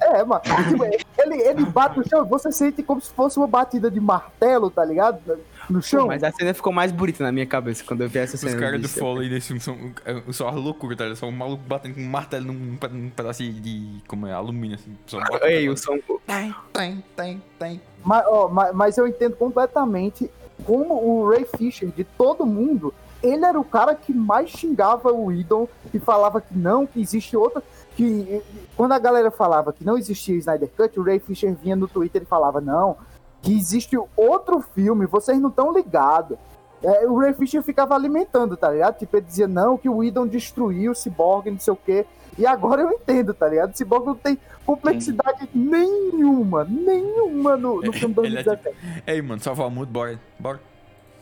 [0.00, 0.42] É, mano.
[0.68, 4.00] Tipo, ele, ele bate no chão e você sente como se fosse uma batida de
[4.00, 5.38] martelo, tá ligado?
[5.68, 6.06] No chão.
[6.06, 8.54] Mas a cena ficou mais bonita na minha cabeça quando eu vi essa Os cena.
[8.54, 11.18] eu caras do Foley desse filme são, é, são uma loucura, tá ligado?
[11.18, 14.02] São um maluco batendo com um martelo num, num pedacinho de.
[14.06, 14.32] Como é?
[14.32, 14.96] Alumínio, assim.
[15.42, 15.98] Ei, o som.
[16.26, 17.80] Tem, tem, tem, tem.
[18.04, 20.30] Mas, ó, mas, mas eu entendo completamente
[20.64, 25.32] como o Ray Fisher, de todo mundo, ele era o cara que mais xingava o
[25.32, 27.62] Idol e falava que não, que existe outra.
[27.98, 28.40] Que
[28.76, 32.22] quando a galera falava que não existia Snyder Cut, o Ray Fisher vinha no Twitter
[32.22, 32.96] e falava: não,
[33.42, 36.38] que existe outro filme, vocês não estão ligados.
[36.80, 38.98] É, o Ray Fisher ficava alimentando, tá ligado?
[38.98, 42.06] Tipo, ele dizia, não, que o Idon destruiu o Cyborg, não sei o quê.
[42.38, 43.74] E agora eu entendo, tá ligado?
[43.74, 49.02] O Cyborg não tem complexidade nenhuma, nenhuma no, no filme Ele é 2017.
[49.08, 50.20] Ei, mano, salvar o mundo, bora.
[50.38, 50.60] Bora.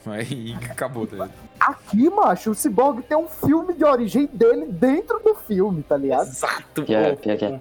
[0.07, 1.33] Aí acabou, tá ligado?
[1.59, 6.29] Aqui, macho, o Cyborg tem um filme de origem dele dentro do filme, tá ligado?
[6.29, 6.85] Exato.
[6.85, 7.61] Pior, pior que é.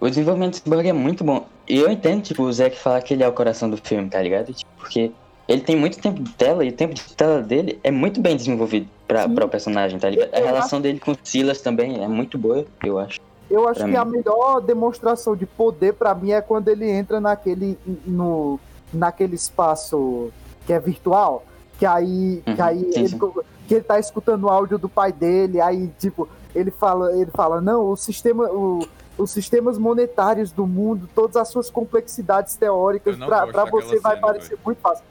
[0.00, 1.46] O desenvolvimento desse bug é muito bom.
[1.68, 4.20] E eu entendo, tipo, o Zack falar que ele é o coração do filme, tá
[4.20, 4.52] ligado?
[4.52, 5.12] Tipo, porque
[5.46, 8.36] ele tem muito tempo de tela e o tempo de tela dele é muito bem
[8.36, 9.34] desenvolvido pra, Sim.
[9.34, 10.34] pra o personagem, tá ligado?
[10.34, 13.20] A Eu relação dele com o Silas também é muito boa, eu acho.
[13.50, 13.96] Eu acho que mim.
[13.96, 18.58] a melhor demonstração de poder pra mim é quando ele entra naquele no
[18.92, 20.32] naquele espaço
[20.66, 21.44] que é virtual,
[21.82, 23.18] que aí, que Uhum, aí sim, ele, sim.
[23.66, 27.60] que ele tá escutando o áudio do pai dele, aí tipo, ele fala, ele fala,
[27.60, 33.46] não, o sistema, o, os sistemas monetários do mundo, todas as suas complexidades teóricas, pra,
[33.46, 35.04] pra daquela você vai cena, parecer muito fácil.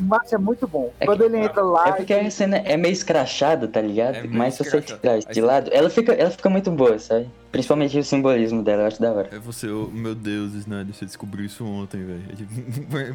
[0.00, 0.92] Mas é muito bom.
[0.98, 1.88] É Quando que- ele entra lá.
[1.88, 4.16] É porque a cena é meio escrachada, tá ligado?
[4.16, 7.28] É Mas se você tirar de lado, ela fica, ela fica muito boa, sabe?
[7.52, 9.28] Principalmente o simbolismo dela, eu acho da hora.
[9.32, 12.22] É você, oh, meu Deus, Snyder, você descobriu isso ontem, velho.
[12.32, 12.52] É tipo,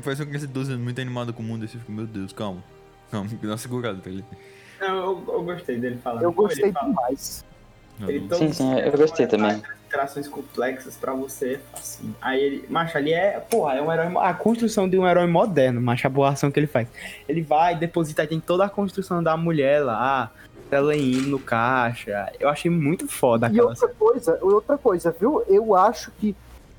[0.04, 2.06] Parece uma criança de 12 anos muito animada com o mundo, e você fica, meu
[2.08, 2.64] Deus, calma.
[3.12, 4.28] Calma, dá uma segurada, tá ligado?
[4.80, 6.24] Não, eu, eu gostei dele falando.
[6.24, 7.46] Eu gostei ele demais.
[8.08, 9.62] Ele Sim, sim, eu gostei também.
[9.94, 12.16] Interações complexas pra você, assim.
[12.20, 14.12] Aí ele, macho, ali é, porra, é um herói.
[14.18, 16.88] A construção de um herói moderno, macho, a boa ação que ele faz.
[17.30, 20.32] Ele vai, deposita, aí tem toda a construção da mulher lá,
[20.72, 22.32] ela indo no caixa.
[22.40, 25.44] Eu achei muito foda E aquela outra coisa, outra coisa, viu?
[25.48, 26.36] Eu acho que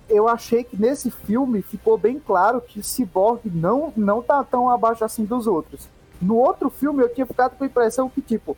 [0.08, 5.04] eu achei que nesse filme ficou bem claro que Cyborg não não tá tão abaixo
[5.04, 5.88] assim dos outros.
[6.20, 8.56] No outro filme eu tinha ficado com a impressão que tipo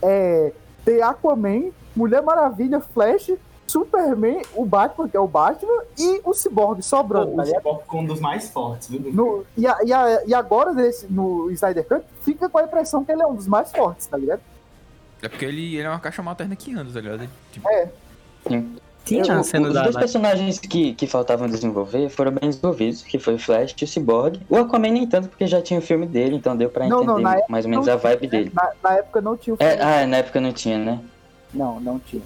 [0.00, 0.52] é
[0.84, 3.32] ter Aquaman, Mulher Maravilha, Flash,
[3.66, 7.60] Superman, o Batman, que é o Batman, e o Cyborg sobrando, tá o ligado?
[7.62, 9.00] Cyborg ficou um dos mais fortes, viu?
[9.12, 13.04] No, e, a- e, a- e agora nesse, no Snyder Cut fica com a impressão
[13.04, 14.40] que ele é um dos mais fortes, tá ligado?
[15.22, 17.22] É porque ele, ele é uma caixa materna que anda, tá ligado?
[17.22, 17.68] Ele, tipo,
[19.04, 23.20] Tinha Eu- a cena Os dois personagens que, que faltavam desenvolver foram bem desenvolvidos, que
[23.20, 24.40] foi o Flash e o Cyborg.
[24.50, 27.22] O Aquaman nem tanto, porque já tinha o filme dele, então deu pra Não, entender
[27.22, 28.52] não, mais ou menos a vibe tinha, dele.
[28.52, 29.82] Na, na época não tinha o É, filme.
[29.84, 31.00] ah, na época não tinha, né?
[31.54, 32.22] Não, não tinha.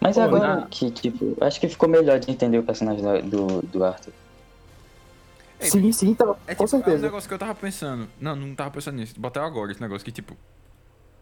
[0.00, 3.62] Mas Pô, agora na- que, tipo, acho que ficou melhor de entender o personagem do,
[3.62, 4.12] do, Arthur.
[5.60, 7.02] Ei, sim, sim, tá, É, com tipo, é um certeza.
[7.02, 8.08] negócio que eu tava pensando.
[8.20, 9.18] Não, não tava pensando nisso.
[9.18, 10.36] Bateu agora esse negócio que, tipo.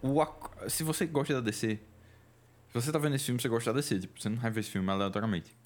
[0.02, 0.22] O,
[0.68, 1.78] se você gosta da DC.
[2.68, 4.00] Se você tá vendo esse filme, você gosta da DC.
[4.00, 5.56] Tipo, você não vai ver esse filme aleatoriamente.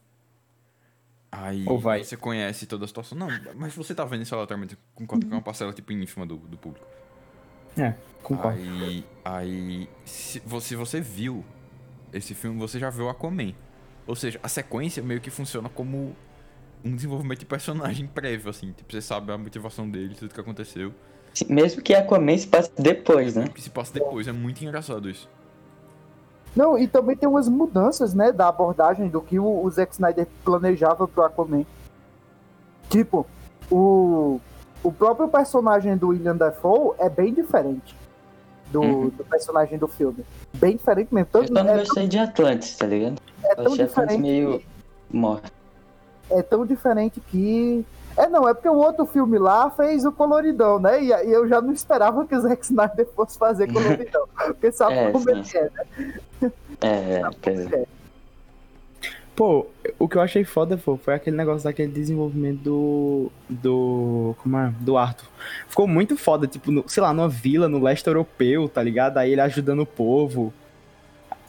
[1.33, 2.05] Aí Ou vai.
[2.05, 3.19] você conhece toda a situação.
[3.19, 6.57] Não, mas você tá vendo isso aleatoriamente com com uma parcela, tipo, ínfima do, do
[6.57, 6.87] público.
[7.77, 8.61] É, concordo.
[8.61, 9.05] Aí.
[9.25, 9.89] Aí.
[10.05, 11.45] Se você, se você viu
[12.13, 13.53] esse filme, você já viu Aquaman.
[14.07, 16.15] Ou seja, a sequência meio que funciona como
[16.85, 18.73] um desenvolvimento de personagem prévio, assim.
[18.73, 20.93] Tipo, você sabe a motivação dele, tudo que aconteceu.
[21.49, 23.45] Mesmo que Aquaman se passe depois, né?
[23.45, 24.27] O que se passa depois.
[24.27, 25.29] É muito engraçado isso.
[26.57, 30.27] Não, e também tem umas mudanças, né, da abordagem do que o, o Zack Snyder
[30.45, 31.65] planejava pro Aquaman.
[32.89, 33.25] Tipo,
[33.71, 34.41] o,
[34.83, 38.00] o próprio personagem do William Dafoe é bem diferente
[38.71, 39.09] do, Uhum.
[39.09, 40.25] do personagem do filme.
[40.55, 41.29] Bem diferente mesmo.
[41.33, 43.21] Eu Tanto, só não é, gostei de Atlantis, tá ligado?
[43.45, 44.63] é Eu tão achei Atlantis diferente meio
[45.11, 45.51] morto.
[46.31, 47.85] é tão diferente que.
[48.17, 51.03] É, não, é porque o outro filme lá fez o coloridão, né?
[51.03, 54.27] E, e eu já não esperava que o Zack Snyder fosse fazer coloridão.
[54.37, 55.31] Porque sabe É, como sim.
[55.31, 56.53] ele é, né?
[56.81, 57.23] É, é,
[57.83, 57.87] é.
[59.41, 59.67] Pô,
[59.99, 63.33] o que eu achei foda pô, foi aquele negócio daquele desenvolvimento do.
[63.49, 64.35] do.
[64.43, 64.71] como é?
[64.81, 65.27] Do Arthur.
[65.67, 69.17] Ficou muito foda, tipo, no- sei lá, numa vila, no leste europeu, tá ligado?
[69.17, 70.53] Aí ele ajudando o povo.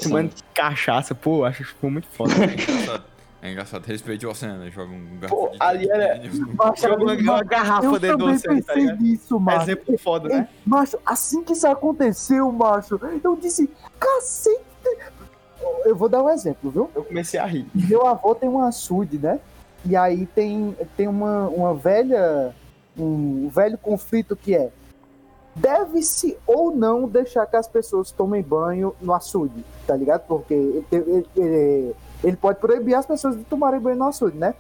[0.01, 2.31] Tomando cachaça, pô, acho que ficou muito foda.
[2.33, 3.03] É engraçado.
[3.41, 3.85] É engraçado.
[3.85, 4.71] Respeite o oceano.
[4.71, 6.21] Joga um garfo Pô, de- ali era-
[6.55, 9.01] Macho, Joga uma, uma eu garrafa dentro do também oceano, tá pensei ligado?
[9.01, 9.61] nisso, macho.
[9.63, 10.47] Exemplo foda, né?
[10.65, 14.70] Macho, assim que isso aconteceu, macho, eu disse, cacete.
[15.85, 16.89] Eu vou dar um exemplo, viu?
[16.95, 17.67] Eu comecei a rir.
[17.73, 19.39] Meu avô tem um açude, né?
[19.85, 22.53] E aí tem, tem uma, uma velha.
[22.97, 24.69] Um velho conflito que é.
[25.55, 30.21] Deve-se ou não deixar que as pessoas tomem banho no açude, tá ligado?
[30.27, 34.53] Porque ele, ele- ele- ele pode proibir as pessoas de tomarem banho no açude, né?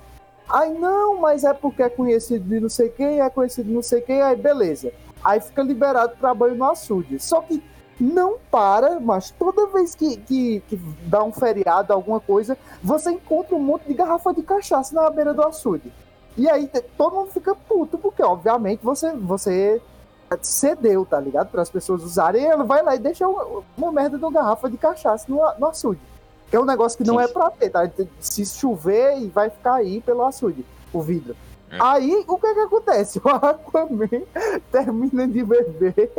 [0.49, 3.81] Aí não, mas é porque é conhecido de não sei quem, é conhecido de não
[3.81, 4.91] sei quem, aí beleza.
[5.23, 7.19] Aí fica liberado pra banho no açude.
[7.19, 7.63] Só que
[7.99, 10.75] não para, mas toda vez que, que, que
[11.05, 15.33] dá um feriado, alguma coisa, você encontra um monte de garrafa de cachaça na beira
[15.33, 15.91] do açude.
[16.37, 19.81] E aí todo mundo fica puto, porque obviamente você, você
[20.41, 21.49] cedeu, tá ligado?
[21.49, 24.31] Para as pessoas usarem, e ele vai lá e deixa uma, uma merda de uma
[24.31, 25.99] garrafa de cachaça no, no açude.
[26.49, 27.89] Que é um negócio que não Sim, é pra ter, tá?
[28.19, 31.35] Se chover e vai ficar aí pelo açude, o vidro.
[31.71, 31.77] É.
[31.79, 33.21] Aí, o que é que acontece?
[33.23, 34.09] O Aquaman
[34.71, 36.11] termina de beber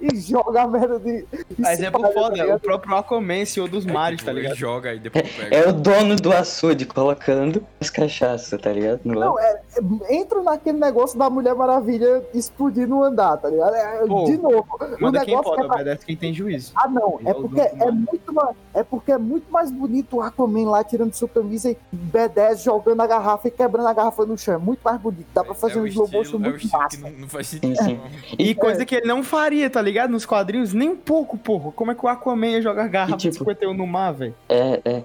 [0.00, 1.22] e joga a merda de.
[1.22, 4.42] de Exemplo espalha, tá foda, o próprio Aquaman, senhor dos É, mares, tipo, tá ele
[4.42, 4.56] ligado?
[4.56, 5.56] joga e depois pega.
[5.56, 9.00] É o dono do açude colocando as cachaças, tá ligado?
[9.04, 13.74] No Não, é, é- entra naquele negócio da Mulher Maravilha explodir no andar, tá ligado?
[13.74, 16.72] É, Pô, de novo, o Manda quem negócio pode, é pra- obedece quem tem juízo.
[16.76, 20.16] Ah, não, é É o porque é muito, mais, é porque é muito mais bonito
[20.16, 24.26] o Aquaman lá tirando sua camisa e B10 jogando a garrafa e quebrando a garrafa
[24.26, 24.54] no chão.
[24.54, 25.26] É muito mais bonito.
[25.34, 26.98] Dá pra fazer é um slow motion é o muito que massa.
[27.00, 27.76] não, não faz sentido.
[27.76, 28.00] Sim, sim.
[28.38, 28.54] E É.
[28.54, 30.10] coisa que ele não faria, tá ligado?
[30.10, 31.72] Nos quadrinhos, nem um pouco, porra.
[31.72, 34.34] Como é que o Aquaman ia jogar garrafa E, tipo, de 51 no mar, velho?
[34.48, 35.02] É, é.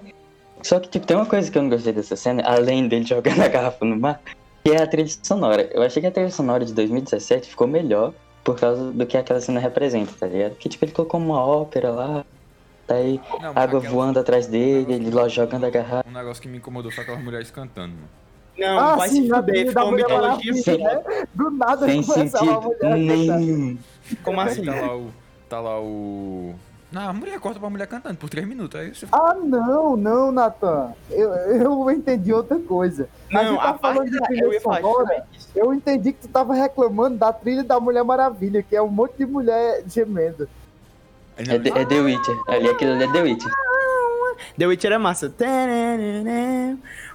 [0.62, 3.42] Só que, tipo, tem uma coisa que eu não gostei dessa cena, além dele jogando
[3.42, 4.22] a garrafa no mar,
[4.64, 5.70] que é a trilha sonora.
[5.74, 9.40] Eu achei que a trilha sonora de 2017 ficou melhor por causa do que aquela
[9.42, 10.56] cena representa, tá ligado?
[10.56, 12.26] Que, tipo, ele colocou uma ópera lá,
[12.88, 16.08] aí Não, água aquela- voando atrás dele, ele lá jogando a garrafa.
[16.10, 18.08] Um negócio que me incomodou foi aquelas mulheres cantando, mano.
[18.58, 20.78] Não, Ah, vai sim, se na fuder, ficou Mulher mitologia foda.
[20.78, 21.28] né?
[21.34, 22.98] Do nada Sem uma sentido mulher cantando.
[23.40, 23.78] nenhum.
[24.24, 24.66] Como Aí assim?
[24.66, 25.08] tá lá o.
[25.50, 26.56] Tá lá o.
[26.92, 28.80] Não, a mulher corta pra mulher cantando por 3 minutos.
[28.80, 29.08] Aí você.
[29.12, 30.94] Ah, não, não, Natan.
[31.10, 33.10] Eu, eu entendi outra coisa.
[33.32, 34.26] Mas Não, tá a falando parte de da...
[34.28, 35.26] trilha sonora.
[35.56, 39.16] Eu entendi que tu tava reclamando da trilha da Mulher Maravilha, que é um monte
[39.18, 40.48] de mulher gemendo.
[41.36, 42.38] É, The- é The Witcher.
[42.48, 43.52] Ali aquilo ali é The Witcher.
[44.60, 45.34] The Witcher é massa.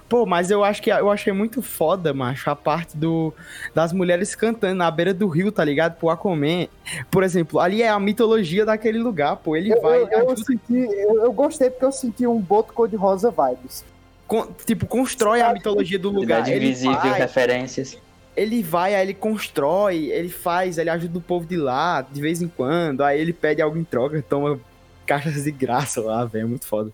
[0.09, 3.31] Pô, mas eu acho que eu achei muito foda, macho, a parte do
[3.75, 5.97] das mulheres cantando na beira do rio, tá ligado?
[5.99, 6.67] Pro Aquaman.
[7.11, 9.55] Por exemplo, ali é a mitologia daquele lugar, pô.
[9.55, 12.73] Ele Eu, vai, eu, eu ajuda, senti, eu, eu gostei porque eu senti um boto
[12.73, 13.85] cor-de-rosa vibes.
[14.27, 16.43] con- tipo, constrói a mitologia do lugar.
[16.43, 17.97] Cidade invisível, vai, referências.
[18.35, 22.41] ele vai, aí ele constrói, ele faz, ele ajuda o povo de lá, de vez
[22.41, 23.03] em quando.
[23.03, 24.59] Aí ele pede algo em troca, toma
[25.05, 26.45] caixas de graça lá, velho.
[26.45, 26.91] É muito foda.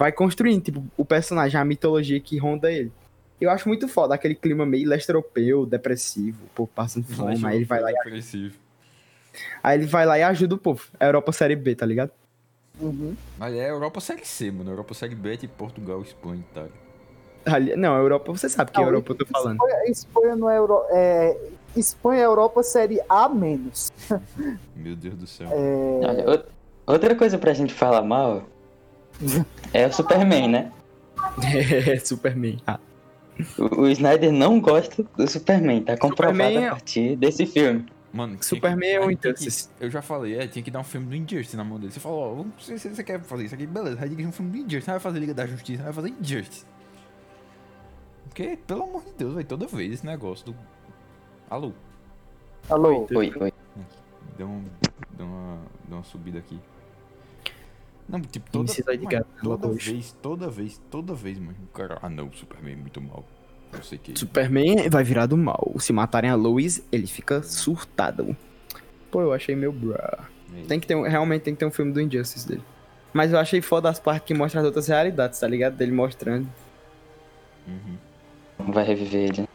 [0.00, 2.90] Vai construindo, tipo, o personagem, a mitologia que ronda ele.
[3.38, 7.56] Eu acho muito foda aquele clima meio leste europeu, depressivo, o povo passando fome, aí
[7.56, 8.56] ele vai lá e, Depressivo.
[9.62, 10.86] aí ele vai lá e ajuda o povo.
[10.98, 12.12] É Europa Série B, tá ligado?
[12.80, 13.14] Uhum.
[13.36, 14.70] Mas é Europa Série C, mano.
[14.70, 16.72] Europa Série B é tipo Portugal, Espanha, Itália.
[17.44, 19.58] Ali- não, a Europa, você sabe que Não, Europa eu tô falando.
[19.62, 21.36] Espanha, Espanha não é Euro, é
[21.76, 23.92] Espanha é Europa série A menos.
[24.74, 25.46] Meu Deus do céu.
[26.02, 26.46] Olha, out-
[26.86, 28.46] outra coisa pra gente falar mal
[29.72, 30.72] é o Superman, né?
[31.42, 32.58] É, Superman.
[32.66, 32.78] Ah,
[33.58, 37.86] O, o Snyder não gosta do Superman, tá comprovado Superman é- a partir desse filme.
[38.12, 39.68] Mano, Superman que- é um aí tinha Injustice.
[39.78, 41.92] que- Eu já falei, é, tinha que dar um filme do Injustice na mão dele.
[41.92, 44.50] Você falou, ó, se se você quer fazer isso aqui, beleza, vai dirigir um filme
[44.50, 44.88] do Injustice.
[44.88, 46.64] Não vai fazer Liga da Justiça, não vai fazer Injustice.
[48.24, 50.56] Porque, pelo amor de Deus, vai toda vez esse negócio do.
[51.48, 51.72] Alô,
[52.68, 53.06] Alô?
[53.14, 53.52] Oi, oi.
[54.36, 54.64] deu, um,
[55.16, 56.58] deu, uma, deu uma subida aqui.
[58.10, 61.56] Não, tipo, toda, mano, gato, toda vez, toda vez, toda vez, mano.
[61.62, 63.24] O cara, ah não, o Superman é muito mal.
[63.72, 64.18] Não sei o que.
[64.18, 65.72] Superman vai virar do mal.
[65.78, 68.36] Se matarem a Lois, ele fica surtado.
[69.12, 70.28] Pô, eu achei meu bra.
[70.66, 72.62] Tem que ter um, realmente tem que ter um filme do Injustice dele.
[73.12, 75.76] Mas eu achei foda as partes que mostram as outras realidades, tá ligado?
[75.76, 76.48] Dele mostrando.
[77.68, 78.72] Uhum.
[78.72, 79.48] Vai reviver ele.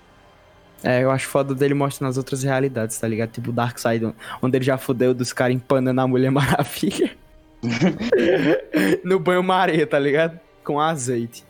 [0.82, 3.32] É, eu acho foda dele mostrando as outras realidades, tá ligado?
[3.32, 7.12] Tipo Dark Side, onde ele já fudeu dos caras empanando a Mulher Maravilha.
[9.04, 10.40] no banho-maria, tá ligado?
[10.64, 11.44] Com azeite.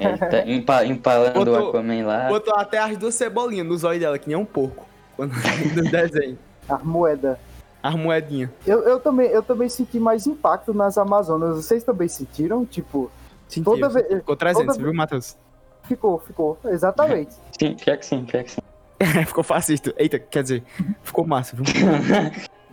[0.00, 2.28] É, ele tá empa- empalando Botou- o Aquaman lá.
[2.28, 4.86] Botou até as duas cebolinhas nos olhos dela, que nem um porco.
[5.16, 5.32] Quando
[5.76, 6.38] no desenho.
[6.68, 7.38] A moeda.
[7.82, 8.48] As moedinhas.
[8.66, 11.56] Eu, eu, também, eu também senti mais impacto nas Amazonas.
[11.56, 12.64] Vocês também sentiram?
[12.64, 13.10] Tipo,
[13.48, 14.06] Senti, Toda vez-.
[14.08, 15.36] Ficou 300, toda viu, Matheus?
[15.84, 16.58] ficou, ficou.
[16.64, 17.32] Exatamente.
[17.58, 18.60] Sim, pior que sim, pior que sim.
[19.26, 19.92] ficou fascista.
[19.98, 20.62] Eita, quer dizer,
[21.02, 21.64] ficou massa, viu?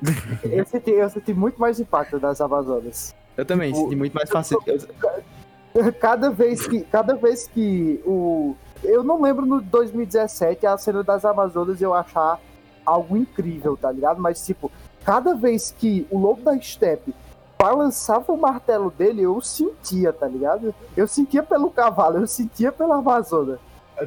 [0.43, 3.13] Eu senti, eu senti muito mais impacto das Amazonas.
[3.35, 4.29] Eu também, Tipo, senti muito mais.
[4.51, 8.55] Eu- Cada vez que, cada vez que o.
[8.83, 12.39] Eu não lembro no 2017 a cena das Amazonas eu achar
[12.85, 14.19] algo incrível, tá ligado?
[14.19, 14.71] Mas, tipo,
[15.03, 17.13] cada vez que o lobo da steppe
[17.57, 20.73] balançava o martelo dele, eu sentia, tá ligado?
[20.97, 23.59] Eu sentia pelo cavalo, eu sentia pela Amazônia.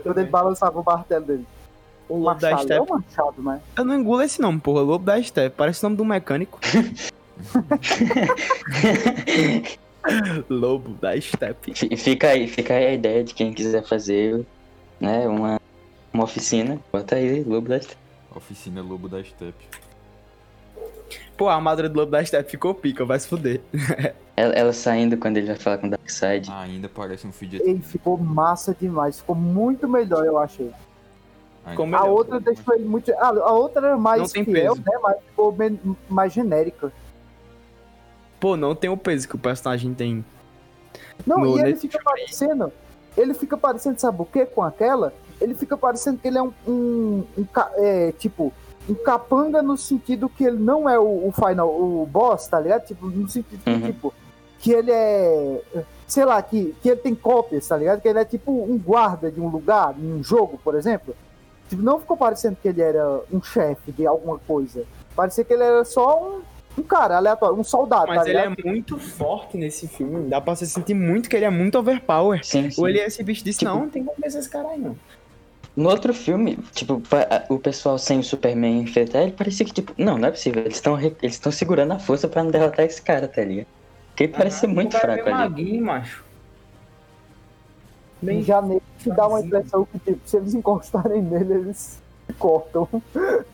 [0.02, 1.46] Quando ele balançava o martelo dele.
[2.12, 2.81] O Lobo da é Steppe.
[2.81, 3.61] o machado, né?
[3.75, 4.83] Eu não engulo esse nome, porra.
[4.83, 5.57] Lobo da Steppe.
[5.57, 6.59] Parece o nome do mecânico.
[10.48, 11.75] Lobo da Steppe.
[11.75, 14.44] Fi- Fica aí, fica aí a ideia de quem quiser fazer,
[15.01, 15.61] né, uma,
[16.12, 16.79] uma oficina.
[16.92, 17.96] Bota aí, Lobo da Steppe.
[18.35, 19.64] Oficina Lobo da Steppe.
[21.37, 23.61] Pô, a armadura do Lobo da Steppe ficou pica, vai se fuder.
[24.35, 26.48] Ela, ela saindo quando ele vai falar com o Darkseid.
[26.51, 27.62] Ah, ainda parece um fidget.
[27.68, 30.70] Ele ficou massa demais, ficou muito melhor, eu achei.
[31.77, 33.12] Como A Melhor, outra deixou ele muito.
[33.18, 34.44] Ah, a outra era mais fiel,
[34.75, 34.77] peso.
[34.85, 34.98] né?
[35.03, 35.57] Mas ficou
[36.09, 36.92] mais genérica.
[38.40, 40.25] Pô, não tem o peso que o personagem tem.
[41.25, 42.72] Não, No e ele fica parecendo.
[43.16, 45.12] Ele fica parecendo, sabe o que com aquela?
[45.40, 46.53] Ele fica parecendo que ele é um.
[46.66, 47.46] um, um
[47.77, 48.53] é, tipo,
[48.88, 52.87] um capanga no sentido que ele não é o, o final, o boss, tá ligado?
[52.87, 53.81] Tipo, no sentido que, Uhum.
[53.83, 54.14] tipo,
[54.59, 55.61] que ele é.
[56.09, 58.01] Sei lá, que, que ele tem cópias, tá ligado?
[58.01, 61.14] Que ele é tipo um guarda de um lugar, em um jogo, por exemplo.
[61.72, 64.85] Tipo, não ficou parecendo que ele era um chefe de alguma coisa.
[65.16, 66.42] Parecia que ele era só um,
[66.79, 70.29] um cara aleatório, um soldado, Mas tá ele é muito forte nesse filme.
[70.29, 72.44] Dá pra você sentir muito que ele é muito overpower.
[72.44, 72.79] Sim, sim.
[72.79, 74.79] Ou ele é esse bicho disse, Tipo- não, não tem como vencer esse cara aí,
[74.79, 74.94] não.
[75.75, 77.00] No outro filme, tipo,
[77.48, 80.60] o pessoal sem o Superman enfrentar ele, parecia que, tipo, não, não é possível.
[80.60, 83.66] Eles estão eles estão segurando a força pra não derrotar esse cara, tá ligado?
[84.08, 85.31] Porque ele parece ser muito é fraco ali.
[85.31, 86.23] maguinho, macho.
[88.23, 92.33] Em Bem, janeiro que dá uma impressão que, tipo, se eles encostarem nele, eles se
[92.38, 92.88] cortam.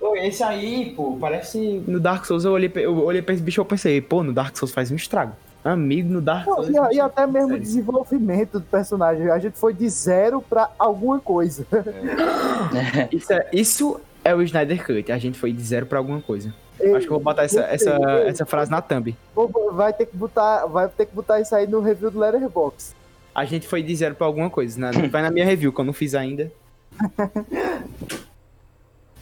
[0.00, 1.82] Pô, esse aí, pô, parece.
[1.86, 4.22] No Dark Souls eu olhei, pra- eu olhei pra esse bicho e eu pensei, pô,
[4.22, 5.32] no Dark Souls faz um estrago.
[5.62, 6.68] Amigo, no Dark Não, Souls.
[6.92, 9.28] e, e até mesmo o desenvolvimento do personagem.
[9.30, 11.66] A gente foi de zero pra alguma coisa.
[13.12, 15.10] Isso é, isso é o Snyder Cut.
[15.12, 16.54] A gente foi de zero pra alguma coisa.
[16.80, 17.90] Acho que eu vou botar essa, essa,
[18.26, 19.14] essa frase na thumb.
[19.34, 22.94] Vou- Vai ter que botar, vai ter que botar isso aí no review do Letterboxd.
[23.36, 24.80] A gente foi de zero pra alguma coisa.
[24.80, 24.90] Né?
[25.10, 26.50] Vai na minha review, que eu não fiz ainda.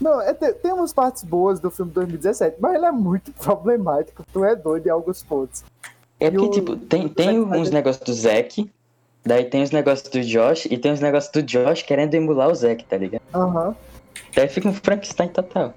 [0.01, 4.25] Não, é, tem, umas partes boas do filme de 2017, mas ele é muito problemático.
[4.33, 5.65] Tu é doido em alguns pontos.
[6.21, 8.71] É porque, o- tipo, tem, tem uns negócios do Zack,
[9.25, 12.55] daí tem os negócios do Josh, e tem os negócios do Josh querendo emular o
[12.55, 13.23] Zack, tá ligado?
[13.33, 13.75] Aham.
[14.35, 15.73] Daí fica um Frankenstein total.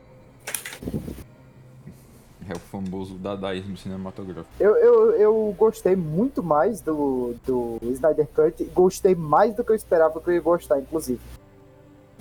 [2.50, 4.48] É o famoso dadaísmo cinematográfico.
[4.60, 8.64] Eu, eu, eu gostei muito mais do, do Snyder Cut.
[8.74, 11.20] Gostei mais do que eu esperava que eu ia gostar, inclusive.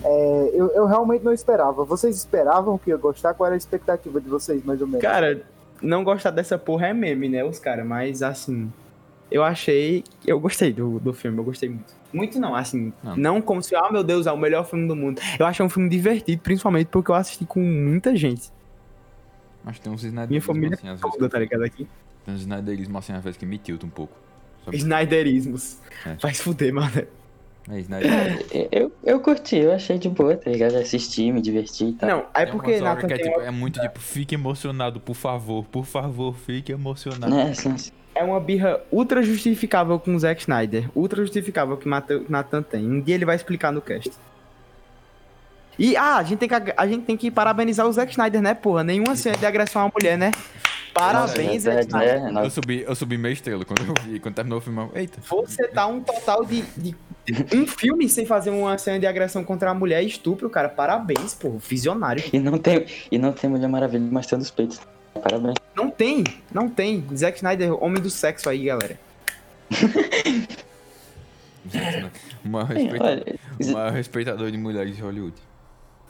[0.03, 1.83] É, eu, eu realmente não esperava.
[1.83, 3.33] Vocês esperavam que eu ia gostar?
[3.33, 5.01] Qual era a expectativa de vocês, mais ou menos?
[5.01, 5.41] Cara,
[5.81, 7.85] não gostar dessa porra é meme, né, os caras?
[7.85, 8.71] Mas, assim,
[9.31, 10.03] eu achei...
[10.25, 11.95] Eu gostei do, do filme, eu gostei muito.
[12.13, 13.17] Muito não, assim, Não.
[13.17, 15.21] não, como se, ah, meu Deus, é o melhor filme do mundo.
[15.37, 18.51] Eu achei um filme divertido, principalmente porque eu assisti com muita gente.
[19.67, 21.17] Mas tem uns Snyderismos Minha família assim, às vezes.
[21.17, 21.85] toda, tá ligado aqui?
[22.25, 24.13] Tem uns Snyderismos assim, às vezes, que me tilta um pouco.
[24.63, 24.77] Sabe?
[24.77, 25.77] Snyderismos.
[26.05, 26.13] É.
[26.21, 26.89] Vai se fuder, mano.
[27.69, 28.45] É, Snyder.
[28.71, 30.75] Eu, eu curti, eu achei de boa, tá ligado?
[30.75, 32.09] Assisti, me diverti e tal.
[32.09, 35.85] Não, é porque que é, tem tipo, é muito tipo, fique emocionado, por favor, por
[35.85, 37.35] favor, fique emocionado.
[37.35, 37.91] Né, assim, assim.
[38.15, 40.89] é uma birra ultra justificável com o Zack Snyder.
[40.95, 42.89] Ultra justificável que Mata- Nathan tem.
[42.89, 44.13] Um dia ele vai explicar no cast.
[45.79, 48.53] E, ah, a gente tem que, a gente tem que parabenizar o Zack Snyder, né,
[48.53, 48.83] porra?
[48.83, 50.31] Nenhuma cena de agressão à mulher, né?
[50.93, 52.33] Parabéns, Zack Snyder.
[52.33, 52.45] né?
[52.45, 54.89] Eu subi, eu subi meia estrela quando eu vi, quando terminou o filme.
[54.95, 55.19] Eita.
[55.21, 56.95] Você tá um total de, de
[57.53, 60.67] um filme sem fazer uma cena de agressão contra a mulher e estupro, cara.
[60.69, 61.59] Parabéns, porra.
[61.59, 62.23] Visionário.
[62.33, 64.79] E não tem, e não tem Mulher Maravilha mostrando os peitos.
[65.13, 65.55] Parabéns.
[65.75, 67.05] Não tem, não tem.
[67.15, 68.99] Zack Snyder, homem do sexo aí, galera.
[71.73, 73.25] Ei, respeita- olha,
[73.59, 75.35] o maior respeitador de mulheres de Hollywood.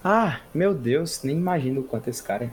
[0.04, 2.50] Ah, meu Deus, nem imagino o quanto esse cara é.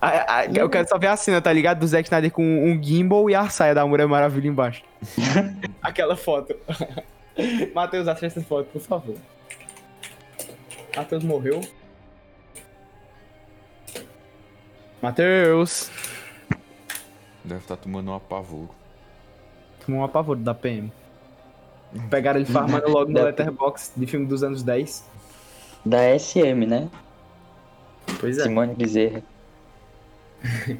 [0.00, 1.80] Ah, ah, eu quero só ver a cena, tá ligado?
[1.80, 4.82] Do Zack Snyder com um gimbal e a saia da Mulher Maravilha embaixo.
[5.82, 6.54] Aquela foto.
[7.74, 9.16] Matheus, acha essa foto, por favor.
[10.94, 11.60] Matheus morreu.
[15.02, 15.90] Matheus!
[17.44, 18.70] Deve estar tomando um apavoro.
[19.84, 20.92] Tomou um apavoro da PM.
[22.10, 25.04] Pegaram ele farmando logo no Letterboxd de filme dos anos 10.
[25.86, 26.90] Da SM, né?
[28.18, 28.42] Pois é.
[28.42, 29.22] Simone Bezerra.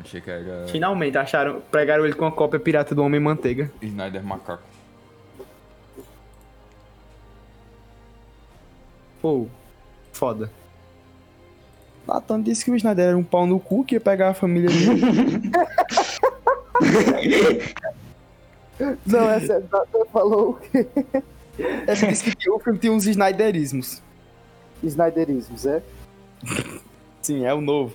[0.00, 3.70] Achei que era Finalmente acharam, pegaram ele com a cópia pirata do Homem-Manteiga.
[3.80, 4.64] Snyder Macaco.
[9.22, 9.46] Pô,
[10.12, 10.50] foda.
[12.06, 14.68] Nathan disse que o Snyder era um pau no cu que ia pegar a família
[14.68, 15.00] dele.
[19.06, 20.86] Não, essa você falou o quê?
[21.86, 24.02] Ele disse que o filme tinha uns Snyderismos.
[24.82, 25.82] Snyderismos, é?
[27.22, 27.94] Sim, é o novo.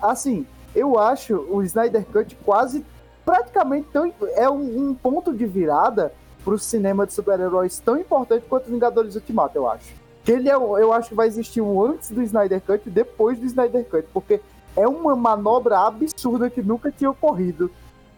[0.00, 2.84] Assim, eu acho o Snyder Cut quase
[3.24, 6.12] praticamente tão, é um, um ponto de virada
[6.44, 9.94] pro cinema de super-heróis tão importante quanto Vingadores Ultimato, eu acho.
[10.22, 13.38] Que ele é, eu acho que vai existir um antes do Snyder Cut e depois
[13.38, 14.40] do Snyder Cut, porque
[14.76, 17.70] é uma manobra absurda que nunca tinha ocorrido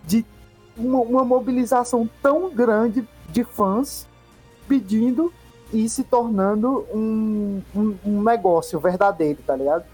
[0.04, 0.24] de
[0.76, 4.06] uma, uma mobilização tão grande de fãs
[4.68, 5.32] pedindo
[5.72, 9.84] e se tornando um, um, um negócio verdadeiro, tá ligado?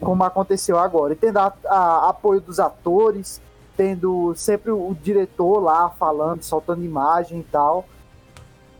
[0.00, 1.12] como aconteceu agora.
[1.12, 3.40] E tendo a- a- apoio dos atores,
[3.76, 7.84] tendo sempre o diretor lá falando, soltando imagem e tal.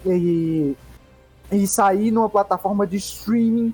[0.05, 0.77] E,
[1.53, 3.73] e sair numa plataforma de streaming,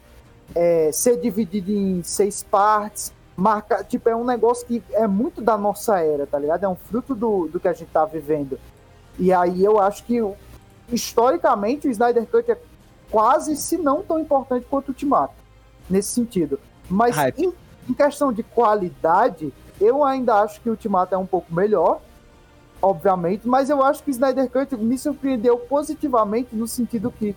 [0.55, 3.11] é, ser dividido em seis partes.
[3.37, 6.65] Marca, tipo, é um negócio que é muito da nossa era, tá ligado?
[6.65, 8.59] É um fruto do, do que a gente tá vivendo.
[9.19, 10.21] E aí eu acho que,
[10.89, 12.59] historicamente, o Snyder Cut é
[13.11, 15.35] quase, se não tão importante quanto o Ultimato.
[15.91, 16.61] Nesse sentido.
[16.89, 17.53] Mas em,
[17.89, 22.01] em questão de qualidade, eu ainda acho que o Ultimato é um pouco melhor,
[22.81, 27.35] obviamente, mas eu acho que o Snyder Cut me surpreendeu positivamente no sentido que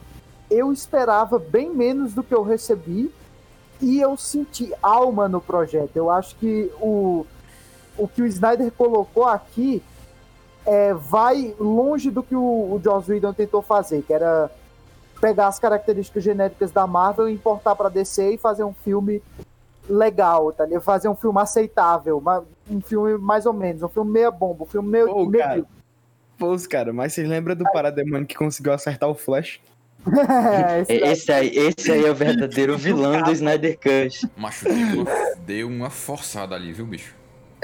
[0.49, 3.11] eu esperava bem menos do que eu recebi
[3.81, 5.95] e eu senti alma no projeto.
[5.95, 7.25] Eu acho que o,
[7.97, 9.81] o que o Snyder colocou aqui
[10.65, 14.51] é, vai longe do que o, o Joss Whedon tentou fazer, que era
[15.21, 19.21] pegar as características genéricas da Marvel, importar para DC e fazer um filme
[19.89, 20.81] legal, tá ligado?
[20.83, 22.21] Fazer um filme aceitável,
[22.69, 25.65] um filme mais ou menos, um filme meia bomba, um filme meio, Pô, meio cara.
[26.37, 29.59] Pô, cara, mas vocês lembram do Parademônio que conseguiu acertar o Flash?
[30.87, 34.29] É, esse aí, esse aí é o verdadeiro vilão do Snyder Cut.
[34.37, 37.15] Macho, deu uma, deu uma forçada ali, viu, bicho?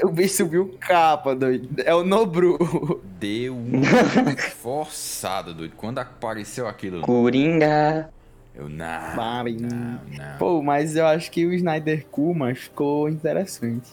[0.02, 1.70] O bicho subiu capa, doido.
[1.86, 3.02] É o Nobru.
[3.20, 5.76] Deu uma forçada, doido.
[5.78, 8.10] Quando apareceu aquilo, Coringa.
[8.56, 10.38] eu não, não, não.
[10.40, 12.06] Pô, mas eu acho que o Snyder
[12.36, 13.92] mas ficou interessante.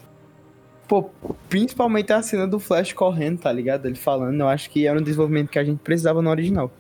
[0.89, 1.09] Pô,
[1.49, 3.87] principalmente a cena do Flash correndo, tá ligado?
[3.87, 6.71] Ele falando, eu acho que era um desenvolvimento que a gente precisava no original.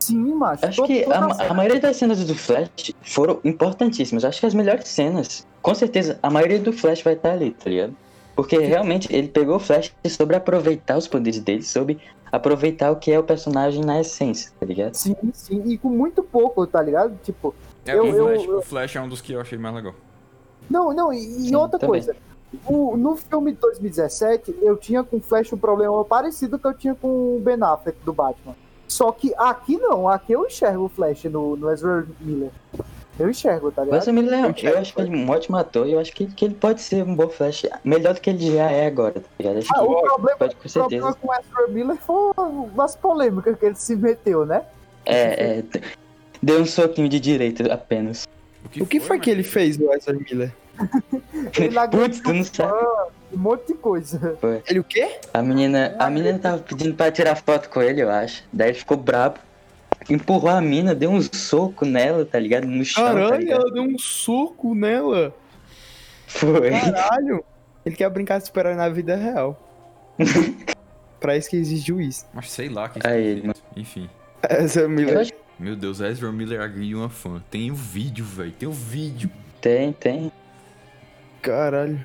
[0.00, 0.64] Sim, macho.
[0.64, 4.24] Acho que a, a maioria das cenas do Flash foram importantíssimas.
[4.24, 7.68] Acho que as melhores cenas, com certeza, a maioria do Flash vai estar ali, tá
[7.68, 7.94] ligado?
[8.36, 11.98] Porque realmente ele pegou o Flash sobre aproveitar os poderes dele, sobre
[12.30, 14.94] aproveitar o que é o personagem na essência, tá ligado?
[14.94, 15.62] Sim, sim.
[15.66, 17.18] E com muito pouco, tá ligado?
[17.24, 19.58] Tipo, É, Eu- o, eu- Flash, eu- o Flash é um dos que eu achei
[19.58, 19.94] mais legal.
[20.70, 22.00] Não, não, e, e Sim, outra também.
[22.02, 22.14] coisa.
[22.66, 26.74] O- no filme de 2017, eu tinha com o Flash um problema parecido que eu
[26.74, 28.54] tinha com o Ben Affleck do Batman.
[28.88, 32.50] Só que aqui não, aqui eu enxergo o Flash no, no Ezra Miller.
[33.18, 33.98] Eu enxergo, tá ligado?
[33.98, 35.98] Mas o Miller, Eu eu, enxergo, acho que ele é um ótimo ator e eu
[36.00, 38.86] acho que, que ele pode ser um bom Flash, melhor do que ele já é
[38.86, 39.58] agora, tá ligado?
[39.58, 41.18] Acho Ah, que o problema, pode com o problema certeza.
[41.20, 44.62] com o Ezra Miller foi umas polêmicas que ele se meteu, né?
[45.04, 45.64] É, é,
[46.42, 48.26] deu um soquinho de direito apenas.
[48.80, 50.52] O que foi que ele fez, o Ezra Miller?
[51.58, 52.72] Ele Putz, tu não sabe.
[53.32, 54.38] Um monte de coisa.
[54.66, 55.18] Ele o quê?
[55.32, 58.44] A menina, a menina tava pedindo pra tirar foto com ele, eu acho.
[58.52, 59.38] Daí ele ficou brabo.
[60.08, 62.66] Empurrou a mina, deu um soco nela, tá ligado?
[62.66, 63.60] No chão, tá Caralho, ligado?
[63.62, 65.34] ela deu um soco nela.
[66.26, 66.70] Foi.
[66.70, 67.44] Caralho.
[67.84, 69.58] Ele quer brincar de super na vida real.
[71.20, 72.26] pra isso que existe juiz.
[72.32, 74.08] Mas sei lá que Aí, ele, Enfim.
[74.48, 75.28] Ezra Eu Miller.
[75.58, 77.42] Meu Deus, Ezra Miller agrediu uma fã.
[77.50, 78.52] Tem o vídeo, velho.
[78.52, 79.30] Tem o vídeo.
[79.60, 80.30] tem, tem.
[81.42, 81.98] Caralho.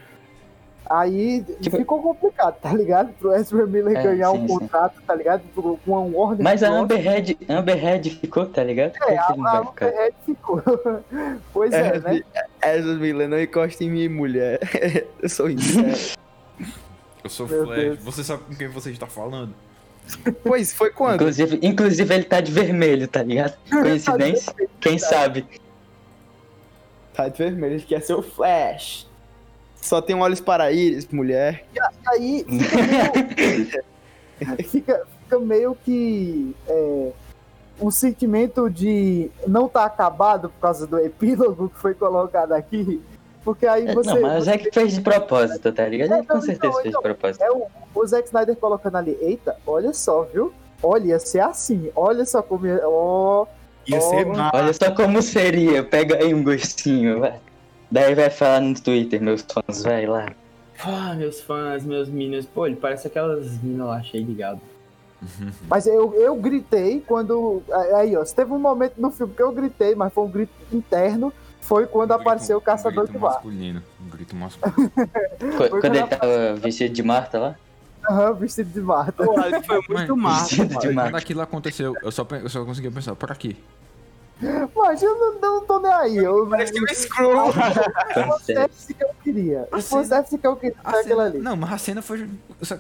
[0.90, 3.14] Aí Tipo- ficou complicado, tá ligado?
[3.14, 4.60] Pro Ezra Miller É, ganhar sim, um sim.
[4.60, 5.42] contrato, tá ligado?
[5.56, 6.70] Com uma Warner Mas a.
[6.70, 8.94] Amber Heard, Amber Heard ficou, tá ligado?
[9.08, 10.62] É, a vai Amber ficou.
[11.54, 12.22] pois é, né?
[12.62, 14.60] Ezra Miller, não encosta em mim, mulher.
[15.22, 15.80] Eu sou isso.
[17.24, 17.80] Eu sou Meu Flash.
[17.80, 18.00] Deus.
[18.04, 19.54] Você sabe com quem você está falando?
[20.44, 21.16] Pois, foi quando?
[21.16, 23.56] Inclusive, inclusive ele tá de vermelho, tá ligado?
[23.70, 24.54] Coincidência?
[24.82, 25.46] Quem sabe?
[27.14, 29.08] Tá de vermelho, ele quer ser o Flash.
[29.84, 31.66] Só tem olhos para íris, mulher.
[32.08, 32.78] Aí fica
[33.36, 37.12] meio, fica, fica meio que é,
[37.82, 43.02] um sentimento de não tá acabado por causa do epílogo que foi colocado aqui.
[43.44, 44.14] Porque aí você.
[44.14, 46.14] não, mas o Zack fez de propósito, tá ligado?
[46.14, 47.42] É, com não, certeza então, fez de então, propósito.
[47.42, 50.54] É o, o Zack Snyder colocando ali, eita, olha só, viu?
[50.82, 52.66] Olha, ia ser assim, olha só como.
[52.86, 53.46] Ó,
[53.86, 54.30] Ia ser Oh.
[54.34, 54.58] massa.
[54.58, 57.38] Olha só como seria, pega aí um gostinho, vai.
[57.94, 60.32] Daí vai falar no Twitter, meus fãs, vai lá.
[60.84, 62.48] Ah, meus fãs, meus minions.
[62.48, 64.60] Pô, ele parece aquelas minas lá cheio de gado.
[65.70, 67.62] Mas eu, eu gritei quando.
[67.96, 70.52] Aí, ó, se teve um momento no filme que eu gritei, mas foi um grito
[70.72, 71.32] interno,
[71.62, 73.34] foi quando Um grito- apareceu o caçador um de grito bar.
[73.36, 73.84] masculino.
[74.04, 74.92] Um grito masculino.
[75.56, 77.56] Foi Quando quando ele tava vestido de Marta lá?
[78.10, 79.24] Aham, vestido de Marta.
[79.24, 80.16] Pô, foi muito.
[80.16, 81.18] Vestido de Quando Marta.
[81.20, 83.56] aquilo aconteceu, eu só, eu só conseguia pensar, por aqui.
[84.76, 86.18] Mas eu não, eu tô nem aí.
[86.18, 87.48] Eu, Parece um Screw.
[87.48, 89.68] o fanservice que eu queria.
[89.72, 91.40] O fanservice que eu queria A foi aquilo cena- ali.
[91.40, 92.28] Não, mas a cena foi.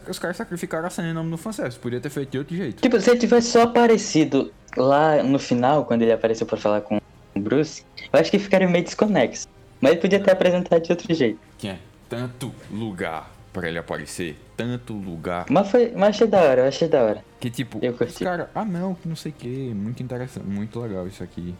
[0.09, 1.79] Os, caras sacrificaram a cena em nome do fanservice.
[1.79, 2.81] Podia ter feito de outro jeito.
[2.81, 6.97] Tipo, se ele tivesse só aparecido lá no final, quando ele apareceu pra falar com
[7.35, 9.47] o Bruce, eu acho que ficaria meio desconexo.
[9.79, 11.39] Mas ele podia ter apresentado de outro jeito.
[11.57, 11.79] Tinha
[12.09, 15.45] tanto lugar pra ele aparecer, tanto lugar.
[15.49, 15.91] Mas foi.
[15.95, 17.23] Mas achei da hora, eu achei da hora.
[17.39, 18.23] Que tipo, Eu os curti.
[18.23, 21.53] caras, ah não, que não sei o que, muito interessante, muito legal isso aqui.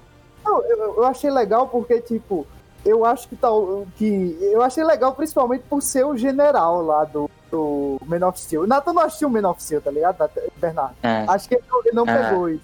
[0.44, 2.46] Não, eu, eu achei legal porque, tipo,
[2.84, 3.86] eu acho que tal.
[3.98, 8.64] Que, eu achei legal principalmente por ser o general lá do, do Man of Steel.
[8.64, 10.96] O Nathan não assistiu o Man of Steel, tá ligado, Bernardo?
[11.04, 11.26] Ah.
[11.30, 11.64] Acho que ele
[11.94, 12.30] não, Ah.
[12.30, 12.64] pegou isso.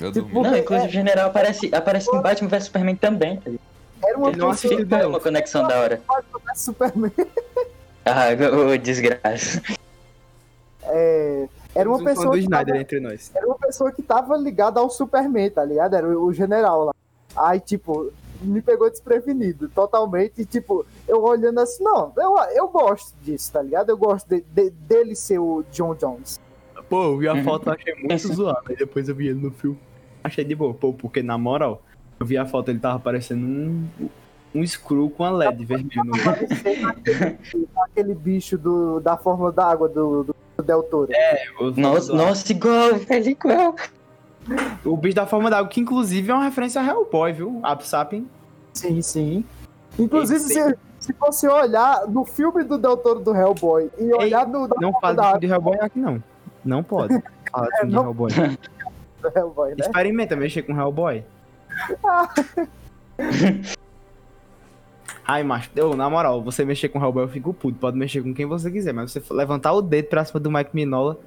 [0.00, 0.42] Eu Tipo.
[0.42, 3.36] Não, inclusive o general aparece, aparece no Batman vs Superman também.
[3.36, 3.62] tá ligado?
[4.04, 4.36] Era uma Ele
[4.84, 6.02] não É uma conexão da hora.
[6.08, 7.12] parece Superman.
[8.04, 8.26] Ah,
[8.72, 9.62] ô desgraça.
[10.84, 13.30] É, era uma Temos um pessoa que tava- entre nós.
[13.34, 15.94] era uma pessoa que tava ligada ao Superman, tá ligado?
[15.94, 16.94] Era o, o general lá.
[17.36, 20.42] Aí, tipo, me pegou desprevenido, totalmente.
[20.42, 23.90] E, tipo, eu olhando assim, não, eu, eu gosto disso, tá ligado?
[23.90, 26.40] Eu gosto de- de- dele ser o John Jones.
[26.90, 27.44] Pô, eu vi a Uhum.
[27.44, 28.60] foto achei muito zoado.
[28.68, 29.78] Aí depois eu vi ele no filme.
[30.22, 30.74] Achei de boa.
[30.74, 31.80] Pô, porque na moral,
[32.20, 33.88] eu vi a foto ele tava parecendo um,
[34.54, 36.12] um screw com a LED vermelho no
[37.84, 41.10] Aquele bicho do, da fórmula d'água do, do, do Del Toro.
[41.76, 43.74] Nossa, nossa, igual, velho, igual.
[44.84, 47.60] O bicho da forma d'água, que inclusive é uma referência a Hellboy, viu?
[47.62, 48.28] Absapien.
[48.74, 49.44] Sim, sim.
[49.98, 54.66] Inclusive, se, se você olhar no filme do Del Toro do Hellboy e olhar no
[54.66, 56.22] da Não fala de filme Hellboy aqui, não.
[56.64, 57.22] Não pode.
[57.50, 58.30] Fala de não- Hellboy.
[59.20, 59.76] do Hellboy, né?
[59.78, 61.24] Experimenta mexer com Hellboy.
[65.24, 67.78] Ai, macho, eu, na moral, você mexer com o Hellboy, eu fico puto.
[67.78, 70.70] Pode mexer com quem você quiser, mas você levantar o dedo pra cima do Mike
[70.74, 71.18] Minola.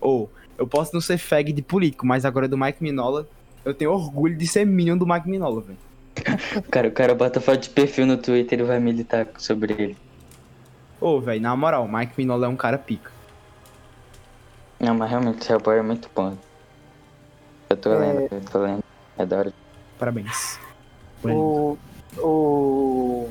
[0.00, 3.28] Ou, eu posso não ser fag de político, mas agora do Mike Minola,
[3.64, 5.78] eu tenho orgulho de ser minion do Mike Minola, velho.
[6.68, 9.96] Cara, o cara bota foto de perfil no Twitter e vai militar sobre ele.
[11.00, 13.12] Ô, velho, na moral, o Mike Minola é um cara pica.
[14.80, 16.36] Não, mas realmente o Hellboy é muito bom.
[17.70, 17.98] Eu tô É.
[17.98, 18.82] lendo, eu tô lendo.
[19.16, 19.52] É da hora.
[19.96, 20.58] Parabéns.
[21.24, 21.76] O,
[22.22, 23.28] o,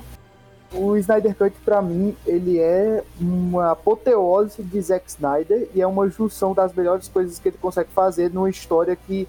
[0.74, 6.10] o Snyder Cut, pra mim, ele é uma apoteose de Zack Snyder e é uma
[6.10, 9.28] junção das melhores coisas que ele consegue fazer numa história que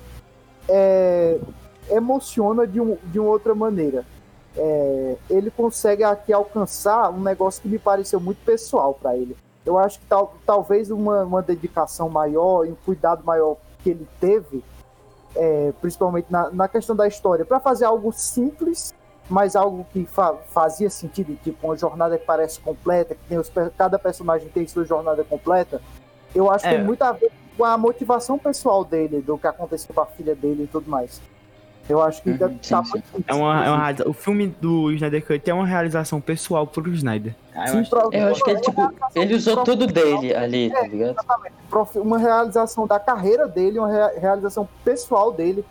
[0.69, 1.39] é,
[1.91, 4.05] emociona de, um, de uma outra maneira.
[4.57, 9.37] É, ele consegue aqui alcançar um negócio que me pareceu muito pessoal pra ele.
[9.65, 14.09] Eu acho que tal, talvez uma, uma dedicação maior e um cuidado maior que ele
[14.19, 14.65] teve
[15.39, 18.95] é, principalmente na, na questão da história, para fazer algo simples,
[19.29, 23.51] mas algo que fa- fazia sentido, tipo uma jornada que parece completa, que tem os,
[23.76, 25.81] cada personagem tem sua jornada completa.
[26.35, 26.76] Eu acho que É.
[26.76, 30.35] tem muito a ver com a motivação pessoal dele, do que aconteceu com a filha
[30.35, 31.20] dele e tudo mais.
[31.89, 32.49] Eu acho que Uhum, tá
[32.85, 33.03] sim, sim.
[33.14, 36.87] muito É uma, é uma O filme do Snyder Cut é uma realização pessoal pro
[36.93, 37.35] Snyder.
[37.55, 40.70] Ah, eu Sim, acho- pro- Eu acho que ele, tipo, ele usou tudo dele ali,
[40.70, 41.16] tá ligado?
[41.70, 45.64] profi- uma realização da carreira dele, uma rea- realização pessoal dele.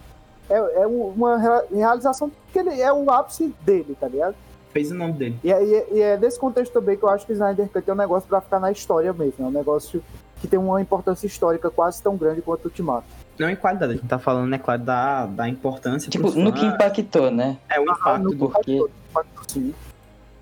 [0.50, 4.36] É, é um- uma rea- realização que ele é o ápice dele, tá ligado?
[4.72, 5.38] Fez o nome dele.
[5.44, 7.68] E é, e é- e é nesse contexto também que eu acho que o Snyder
[7.70, 9.46] Cut é um negócio pra ficar na história mesmo.
[9.46, 10.04] É um negócio
[10.40, 13.06] que tem uma importância histórica quase tão grande quanto o Ultimato.
[13.40, 16.10] Não em qualidade, a gente tá falando, é claro, da, da importância.
[16.10, 17.58] Tipo, no que impactou, né?
[17.70, 18.24] É o impacto.
[18.24, 18.86] no- porque-
[19.48, 19.74] Sim.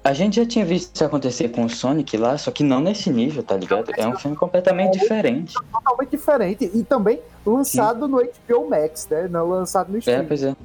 [0.03, 3.09] A gente já tinha visto isso acontecer com o Sonic lá, só que não nesse
[3.09, 3.89] nível, tá ligado?
[3.97, 5.53] É um filme completamente diferente.
[5.71, 6.71] Totalmente diferente.
[6.73, 9.27] E também lançado no HBO Max, né?
[9.27, 10.55] Não lançado no É, stream, pois é.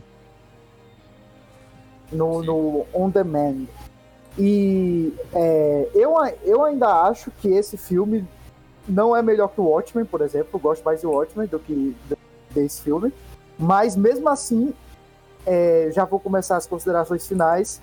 [2.12, 3.66] no, no On Demand.
[4.38, 6.14] E é, eu,
[6.44, 8.26] eu ainda acho que esse filme
[8.88, 10.48] não é melhor que o Watchmen, por exemplo.
[10.54, 12.16] Eu gosto mais do Watchmen do que de-
[12.50, 13.12] desse filme.
[13.58, 14.72] Mas mesmo assim,
[15.46, 17.80] é, já vou começar as considerações finais.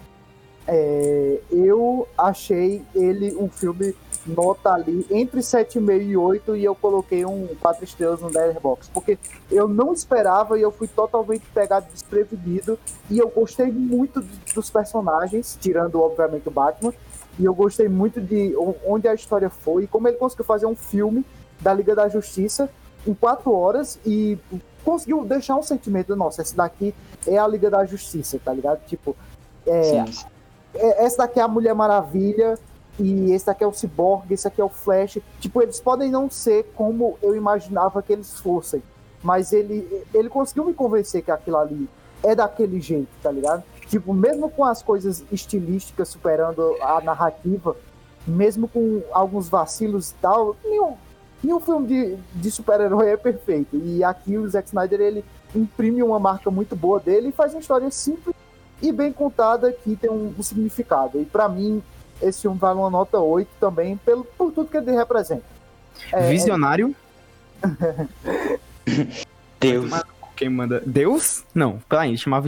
[0.68, 3.96] É, eu achei ele um filme
[4.26, 9.18] nota ali entre 7,5 e 8 e eu coloquei um 4 estrelas no Letterboxd, porque
[9.50, 12.78] eu não esperava e eu fui totalmente pegado desprevenido
[13.10, 14.22] e eu gostei muito
[14.54, 16.94] dos personagens, tirando obviamente o Batman,
[17.40, 18.54] e eu gostei muito de
[18.86, 21.26] onde a história foi e como ele conseguiu fazer um filme
[21.62, 22.70] da Liga da Justiça
[23.06, 24.38] em quatro horas e
[24.84, 26.94] conseguiu deixar um sentimento, nossa, esse daqui
[27.26, 28.86] é a Liga da Justiça, tá ligado?
[28.86, 29.16] Tipo,
[29.66, 30.26] é, Sim.
[30.78, 32.58] É- essa daqui é a Mulher Maravilha
[33.00, 35.20] e esse daqui é o Cyborg, esse aqui é o Flash.
[35.40, 38.82] Tipo, eles podem não ser como eu imaginava que eles fossem,
[39.24, 41.90] mas ele, ele conseguiu me convencer que aquilo ali
[42.24, 43.64] é daquele jeito, tá ligado?
[43.88, 47.76] Tipo, mesmo com as coisas estilísticas superando a narrativa,
[48.26, 50.96] mesmo com alguns vacilos e tal, nenhum,
[51.44, 53.78] nenhum filme de, de super-herói é perfeito.
[53.78, 55.24] E aqui o Zack Snyder, ele
[55.56, 58.36] imprime uma marca muito boa dele e faz uma história simples
[58.82, 61.20] e bem contada que tem um, um significado.
[61.20, 61.82] E pra mim,
[62.22, 65.44] esse filme vale uma nota 8 também, pelo, por tudo que ele representa.
[66.12, 66.96] É, Visionário.
[69.60, 69.92] Deus.
[70.38, 70.84] Quem manda.
[70.86, 71.44] Deus?
[71.54, 72.44] Não, peraí, chamar,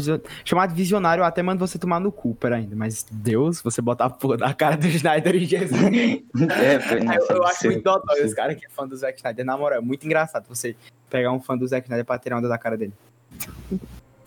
[0.45, 2.69] chamar de visionário até mando você tomar no cu, peraí.
[2.71, 5.82] Mas Deus, você botar a porra da cara do Snyder em Jesus.
[6.61, 9.43] É, foi, eu, eu acho muito dodói esse cara que é fã do Zack Snyder.
[9.43, 10.75] Na moral, é muito engraçado você
[11.09, 12.93] pegar um fã do Zack Snyder pra tirar onda da cara dele.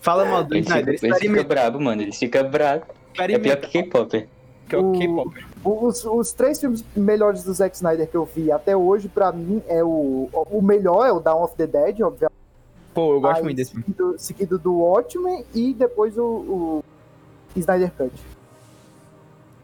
[0.03, 2.01] Fala mal do Snyder, ele fica brabo, mano.
[2.01, 2.83] Ele fica bravo.
[3.17, 4.27] É pior que K-pop.
[4.67, 5.23] Que é o.
[5.63, 9.63] Os, os três filmes melhores do Zack Snyder que eu vi até hoje, pra mim,
[9.65, 12.33] é o, o melhor, é o Dawn of the Dead, obviamente.
[12.93, 13.85] Pô, eu gosto Aí, muito desse filme.
[13.85, 16.83] seguido, seguido do Watchmen e depois o, o
[17.55, 18.11] Snyder Cut.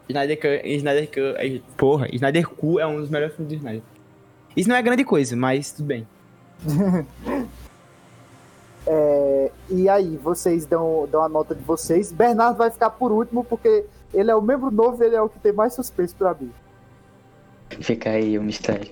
[0.07, 3.83] Snyder Cut, Snyder Cut, é- porra, Snyder Cu é um dos melhores filmes do Snyder.
[4.55, 6.07] Isso não é grande coisa, mas tudo bem.
[8.87, 9.38] É,
[9.70, 12.11] e aí, vocês dão, dão a nota de vocês.
[12.11, 15.30] Bernardo vai ficar por último, porque ele é o membro novo e ele é o
[15.30, 16.51] que tem mais suspense pra mim.
[17.82, 18.91] Fica aí o mistério.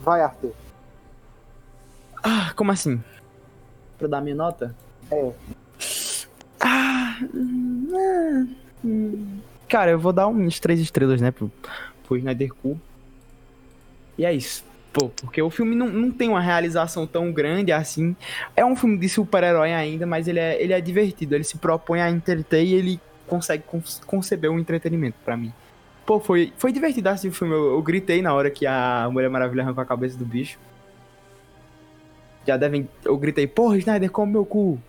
[0.00, 0.52] Vai, Arthur.
[2.22, 3.02] Ah, como assim?
[3.98, 4.74] Pra dar minha nota?
[5.10, 5.32] É.
[6.60, 8.54] Ah, hum,
[8.84, 9.38] hum.
[9.68, 11.50] Cara, eu vou dar uns três estrelas, né, pro,
[12.02, 12.78] pro Snyder Cu.
[14.18, 14.64] E é isso.
[14.92, 18.16] Pô, porque o filme não, não tem uma realização tão grande assim.
[18.56, 21.34] É um filme de super-herói ainda, mas ele é, ele é divertido.
[21.34, 25.52] Ele se propõe a entreter e ele consegue con- conceber um entretenimento pra mim.
[26.04, 27.54] Pô, foi, foi divertido assistir o filme.
[27.54, 30.58] Eu, eu gritei na hora que a Mulher Maravilha arrancou a cabeça do bicho.
[32.44, 32.88] Já devem.
[33.04, 34.80] Eu gritei, porra, Snyder, come meu cu.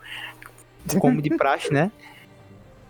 [1.00, 1.92] como de praxe, né?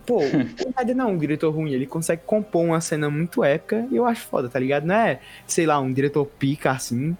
[0.06, 3.96] Pô, o não é um diretor ruim, ele consegue compor uma cena muito épica e
[3.96, 4.84] eu acho foda, tá ligado?
[4.84, 7.16] Não é, sei lá, um diretor pica assim,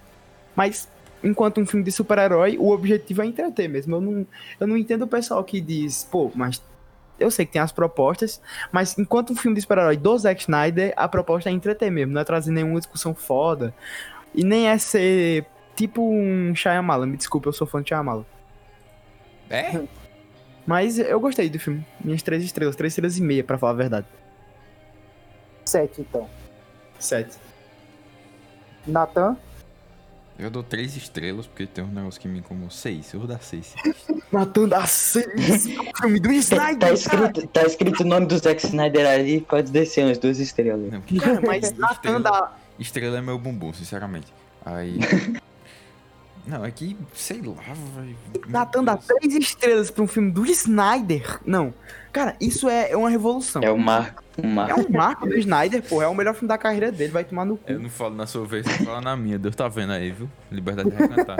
[0.57, 0.89] mas
[1.23, 3.97] enquanto um filme de super-herói, o objetivo é entreter mesmo.
[3.97, 4.27] Eu não,
[4.61, 6.61] eu não entendo o pessoal que diz, pô, mas
[7.21, 8.41] eu sei que tem as propostas,
[8.73, 12.21] mas enquanto um filme de super-herói do Zack Snyder, a proposta é entreter mesmo, não
[12.21, 13.73] é trazer nenhuma discussão foda.
[14.35, 18.25] E nem é ser tipo um Shyamalan, me desculpa, eu sou fã de Shyamalan.
[19.49, 19.83] É?
[20.67, 21.85] Mas eu gostei do filme.
[22.03, 24.07] Minhas três estrelas, três estrelas e meia, pra falar a verdade.
[25.65, 26.29] Sete, então.
[26.99, 27.37] Sete.
[28.87, 29.37] Natan,
[30.39, 32.71] Eu dou três estrelas, porque tem um negócio que me incomodou.
[32.71, 33.75] Seis, eu vou dar seis.
[34.33, 35.67] Matando a seis.
[36.01, 39.71] filme do Tá, Snyder, tá escrito, tá escrito o nome do Zack Snyder ali, pode
[39.71, 40.91] descer umas duas estrelas.
[40.91, 41.21] Não, cara.
[41.21, 42.57] Cara, mas matando a...
[42.79, 44.33] Estrela é meu bumbum, sinceramente.
[44.65, 44.99] Aí.
[46.47, 47.55] Não, é que, sei lá,
[47.95, 48.17] velho.
[48.49, 51.41] Natan dá três estrelas pra um filme do Snyder.
[51.47, 51.73] Não.
[52.13, 53.63] Cara, isso é é uma revolução.
[53.63, 54.23] É o Marco.
[54.37, 54.81] Um É Marco.
[54.81, 56.03] um marco do Snyder, pô.
[56.03, 57.13] É o melhor filme da carreira dele.
[57.13, 57.71] Vai tomar no cu.
[57.71, 59.39] Eu não falo na sua vez, eu falo na minha.
[59.39, 60.29] Deus tá vendo aí, viu?
[60.51, 61.37] Liberdade de recantar.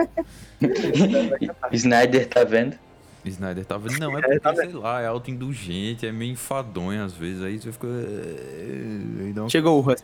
[1.73, 2.77] Snyder tá vendo?
[3.25, 3.99] Snyder tá vendo.
[3.99, 7.41] Não, é É, porque, tá sei lá, é autoindulgente, é meio enfadonho às vezes.
[7.43, 7.87] Aí você fica.
[7.87, 9.49] Aí dá, uma...
[9.49, 9.95] Chegou o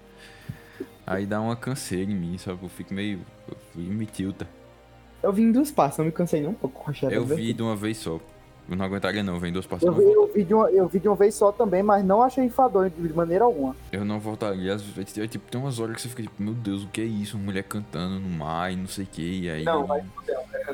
[1.05, 2.59] aí dá uma canseira em mim, sabe?
[2.61, 3.21] Eu fico meio.
[3.75, 4.47] Eu me tilta.
[5.21, 6.81] Eu vim em duas partes, não me cansei nem um pouco.
[6.85, 8.19] Rochelle, Eu tá vi de uma vez só.
[8.69, 9.87] Eu não aguentaria não, vem duas partes.
[9.87, 11.81] eu Eu, vi, não, eu, vi de uma, eu vi de uma vez só também,
[11.81, 13.75] mas não achei enfadonho de maneira alguma.
[13.91, 14.75] eu não voltaria.
[14.75, 17.01] Às vezes, é, tipo, tem umas horas que você fica tipo, meu Deus, o que
[17.01, 17.35] é isso?
[17.35, 19.41] Uma mulher cantando no mar e não sei o que.
[19.41, 19.63] E aí.
[19.63, 20.03] Não, mas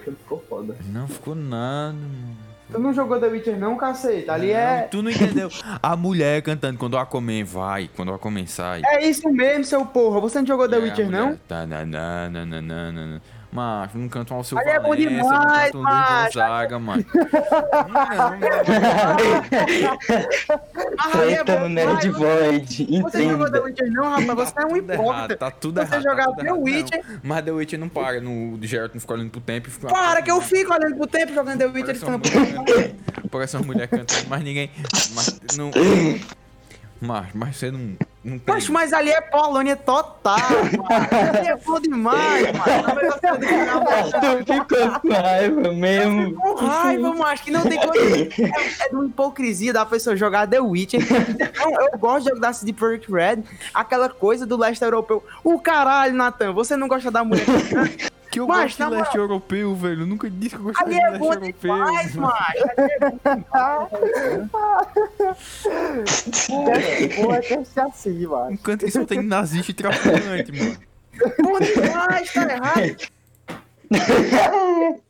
[0.03, 0.75] ficou foda.
[0.91, 2.45] Não ficou nada, mano.
[2.71, 4.29] Tu não jogou The Witcher não, cacete?
[4.29, 4.81] Ali Não, é...
[4.83, 5.49] Tu não entendeu.
[5.81, 8.81] A mulher cantando quando o Aquaman vai, quando o Aquaman sai.
[8.83, 10.19] É isso mesmo, seu porra.
[10.21, 11.25] Você não jogou The a Witcher, não?
[11.27, 13.21] mulher Tá, na, na, na, na, na, na, na.
[13.55, 16.33] Macho, não canta um Alceu Ali é bom Valença, demais, não canta um Luiz.
[16.35, 17.05] Gonzaga, mano.
[20.97, 22.09] Ah, é Treta no Nerd.
[22.09, 23.01] Void.
[23.01, 23.63] Você jogou The Entenda.
[23.63, 24.49] Witcher não, rapaz?
[24.49, 25.37] Você é um hipócrita.
[25.37, 26.03] tá tudo Você errado.
[26.03, 26.51] jogar tá tudo The.
[26.53, 28.19] Witcher- mas The Witcher não para.
[28.19, 29.87] No o Geralt não fica olhando pro tempo e fica.
[29.87, 32.21] Para que eu fico olhando pro tempo jogando The Witcher e ficando...
[33.31, 34.69] Parece uma mulher cantando, mas ninguém.
[35.13, 35.71] Mas não.
[37.01, 37.95] Mas, mas você não.
[38.25, 38.55] Não tem.
[38.55, 40.85] Poxa, mas ali é Polônia total, mano.
[41.37, 43.37] Ali é bom demais, mano.
[43.37, 43.85] Final,
[44.43, 46.33] Tu ficou com raiva mesmo.
[46.33, 48.15] Com raiva, macho, que não tem coisa.
[48.45, 51.01] É, é de uma hipocrisia da pessoa jogar The Witcher.
[51.57, 55.23] Não, eu gosto de jogar CD Projekt Red, aquela coisa do leste europeu.
[55.43, 57.45] O caralho, Natan, você não gosta da mulher.
[58.35, 60.01] Que eu Mas, gosto de leste europeu, velho.
[60.01, 61.53] Eu nunca disse que eu gosto Ali de é leste bom europeu.
[61.61, 62.63] demais, macho.
[62.73, 62.99] Ali é
[67.15, 68.57] bom Pô, é que é assim, mano.
[68.57, 70.77] Canto que só tem nazista e traficante, mano.
[71.41, 72.97] bom demais, tá errado.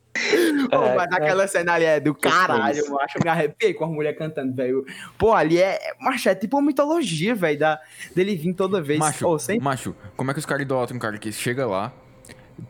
[0.70, 3.18] Pô, É, mas aquela cena ali é do caralho, eu acho.
[3.18, 4.86] Eu me arrepiei com a mulher cantando, velho.
[5.18, 5.80] Pô, ali é.
[6.00, 7.80] Macho, é tipo uma mitologia, velho, da...
[8.14, 9.00] dele vir toda vez.
[9.00, 9.58] Macho, Ô, sem...
[9.58, 11.92] macho, como é que os caras idolatram um cara que chega lá,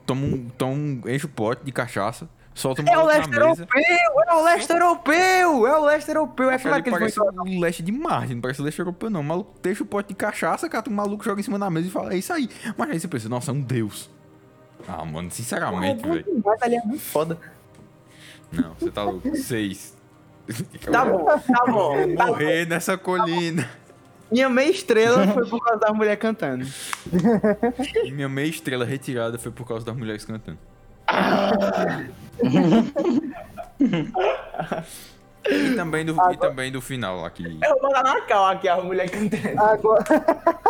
[0.04, 3.34] toma um, toma um, enche o pote de cachaça, solta uma É o outra leste
[3.34, 3.76] europeu!
[4.26, 5.66] É o leste europeu!
[5.66, 6.50] É o leste europeu!
[6.50, 7.44] É claro que eles parece vão.
[7.44, 9.20] o leste de Marte, não parece o leste europeu, não.
[9.20, 11.88] O maluco deixa o pote de cachaça, cata o maluco, joga em cima da mesa
[11.88, 12.48] e fala, é isso aí.
[12.76, 14.10] Mas aí você pensa, nossa, é um deus.
[14.88, 16.24] Ah, mano, sinceramente, velho.
[16.62, 17.38] É muito foda.
[18.52, 19.34] Não, você tá louco.
[19.36, 19.96] Seis.
[20.92, 22.14] Tá bom, tá bom.
[22.14, 23.68] Tá morrer nessa colina.
[24.30, 26.66] Minha meia estrela foi por causa da mulher cantando.
[28.04, 30.58] E minha meia estrela retirada foi por causa das mulheres cantando.
[35.48, 37.60] e, também do, e também do final aqui.
[37.62, 39.60] Eu vou dar na cal aqui a mulher cantando.
[39.60, 40.04] Agora...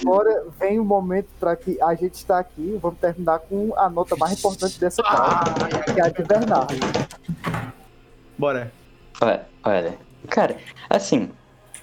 [0.00, 2.78] Agora vem o momento para que a gente está aqui.
[2.80, 6.74] Vamos terminar com a nota mais importante dessa pauta, que é a de Bernardo.
[8.36, 8.72] Bora.
[9.20, 10.56] Olha, olha, cara,
[10.88, 11.30] assim,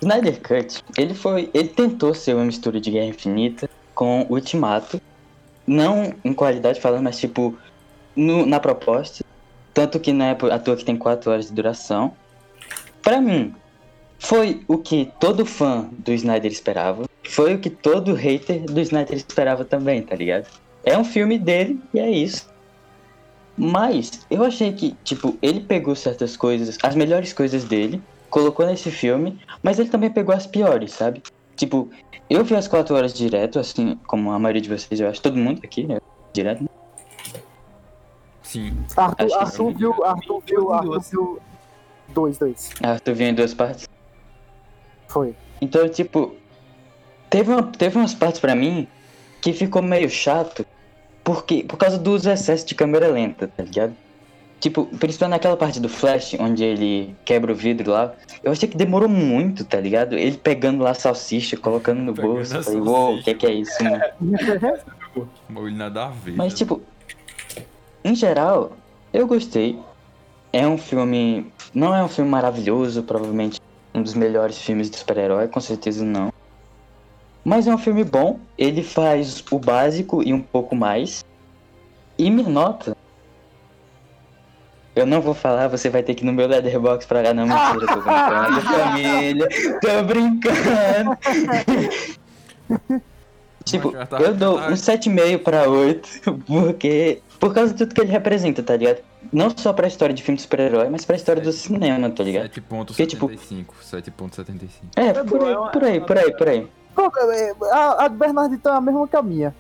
[0.01, 5.01] Snyder Cut, ele foi, ele tentou ser uma mistura de Guerra Infinita com Ultimato,
[5.65, 7.57] não em qualidade falando, mas tipo,
[8.15, 9.23] no- na proposta,
[9.73, 12.13] tanto que não é à toa que tem 4 horas de duração.
[13.01, 13.53] Pra mim,
[14.19, 19.15] foi o que todo fã do Snyder esperava, foi o que todo hater do Snyder
[19.15, 20.47] esperava também, tá ligado?
[20.83, 22.47] É um filme dele e é isso.
[23.57, 28.01] Mas eu achei que, tipo, ele pegou certas coisas, as melhores coisas dele,
[28.35, 31.23] colocou nesse filme, mas ele também pegou as piores, sabe?
[31.55, 31.89] Tipo,
[32.29, 35.37] eu vi as quatro horas direto, assim, como a maioria de vocês, eu acho, todo
[35.37, 36.01] mundo aqui, né?
[36.33, 36.69] Direto.
[38.43, 38.77] Sim.
[38.97, 41.39] Arthur, Acho que Arthur viu, Arthur viu, Arthur viu.
[42.09, 42.71] Dois, dois.
[43.05, 43.87] Tu viu em duas partes.
[45.07, 45.33] Foi.
[45.61, 46.35] Então, tipo,
[47.29, 48.85] teve, uma, teve umas partes pra mim
[49.39, 50.65] que ficou meio chato,
[51.23, 53.95] porque, por causa dos excessos de câmera lenta, tá ligado?
[54.59, 58.77] Tipo, principalmente naquela parte do Flash, onde ele quebra o vidro lá, eu achei que
[58.77, 60.17] demorou muito, tá ligado?
[60.17, 62.63] Ele pegando lá a salsicha, colocando no Pegando bolso.
[62.63, 63.77] falei, uou, o que, que é isso?
[65.15, 66.35] Um bagulho nada a ver.
[66.35, 66.57] Mas, né?
[66.57, 66.81] tipo,
[68.03, 68.73] em geral,
[69.13, 69.79] eu gostei.
[70.51, 71.51] É um filme.
[71.73, 73.59] Não é um filme maravilhoso, provavelmente
[73.93, 76.31] um dos melhores filmes de super-herói, com certeza não.
[77.43, 78.39] Mas é um filme bom.
[78.57, 81.23] Ele faz o básico e um pouco mais.
[82.17, 82.95] E me nota.
[84.95, 87.33] Eu não vou falar, você vai ter que ir no meu Letterboxd pra lá.
[87.33, 89.47] Não, mentira, tô brincando, família.
[89.81, 91.17] Tô brincando.
[93.63, 96.07] Tipo, tá- eu dou um 7,5 pra 8,
[96.45, 97.19] porque.
[97.39, 98.99] Por causa de tudo que ele representa, tá ligado?
[99.33, 102.47] Não só pra história de filme de super-herói, mas pra história do cinema, tá ligado?
[102.49, 103.65] 7.75.
[103.83, 104.69] 7.75.
[104.95, 106.67] É, É por aí, é por aí, por aí, por aí.
[106.95, 109.53] Pô, é, A, a do Bernardito é a mesma que a minha.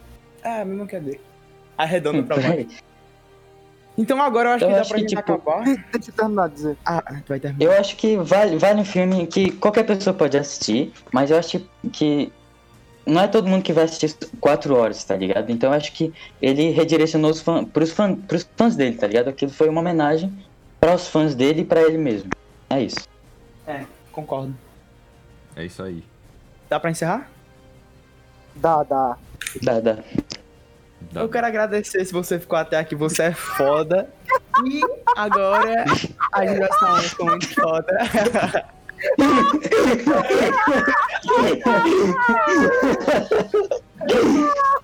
[0.43, 1.19] É, mesmo quer ver.
[1.77, 2.57] Arredonda pra Por baixo.
[2.59, 2.67] aí.
[3.97, 5.63] Então agora eu acho Eu que dá acho pra que, gente tipo, acabar.
[5.63, 6.77] Deixa eu terminar de dizer.
[6.85, 7.63] Ah, vai terminar.
[7.63, 11.65] Eu acho que vale, vale um filme que qualquer pessoa pode assistir, mas eu acho
[11.93, 12.31] que
[13.05, 15.49] não é todo mundo que vai assistir quatro horas, tá ligado?
[15.49, 19.29] Então eu acho que ele redirecionou os fãs, pros, fã, pros fãs dele, tá ligado?
[19.29, 20.33] Aquilo foi uma homenagem
[20.79, 22.29] para os fãs dele e pra ele mesmo.
[22.69, 23.07] É isso.
[24.11, 24.55] Concordo.
[25.55, 26.03] É isso aí.
[26.69, 27.29] Dá pra encerrar?
[28.55, 29.17] Dá, dá.
[29.61, 29.97] Dá, dá.
[31.11, 34.09] Dá- Eu quero agradecer se você ficou até aqui, você é foda.
[34.65, 34.81] E
[35.15, 35.85] agora
[36.33, 37.97] a gente vai estar com muito foda.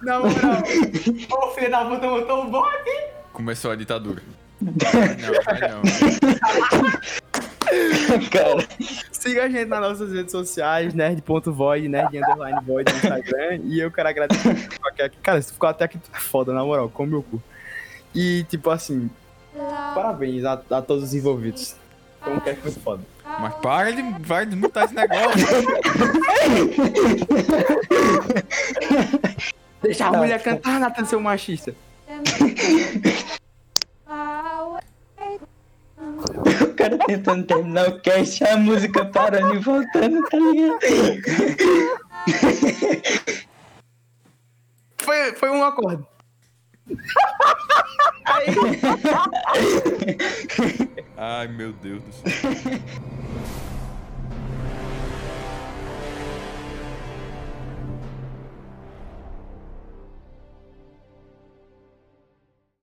[0.02, 0.64] Na moral,
[1.32, 2.68] ô filho da puta botou o bot.
[3.34, 4.22] Começou a ditadura.
[4.62, 4.72] Não,
[5.60, 5.82] não.
[8.32, 8.68] Cara,
[9.12, 13.60] Siga a gente nas nossas redes sociais, nerd.void, nerd underline void no Instagram.
[13.66, 15.12] E eu quero agradecer qualquer.
[15.22, 17.42] Cara, se tu ficou até aqui, tu é foda, na moral, come meu cu.
[18.14, 19.10] E, tipo assim,
[19.94, 21.76] parabéns a, a todos os envolvidos.
[22.22, 23.04] Foi um cast muito foda.
[23.40, 25.48] Mas para de, para de mutar esse negócio.
[29.82, 31.74] Deixa a mulher cantar, Nathan, seu machista.
[36.92, 40.80] cara tentando terminar o cast, a música parando e voltando, tá ligado?
[44.98, 46.06] Foi, foi um acorde.
[51.18, 52.32] Ai, meu Deus do céu.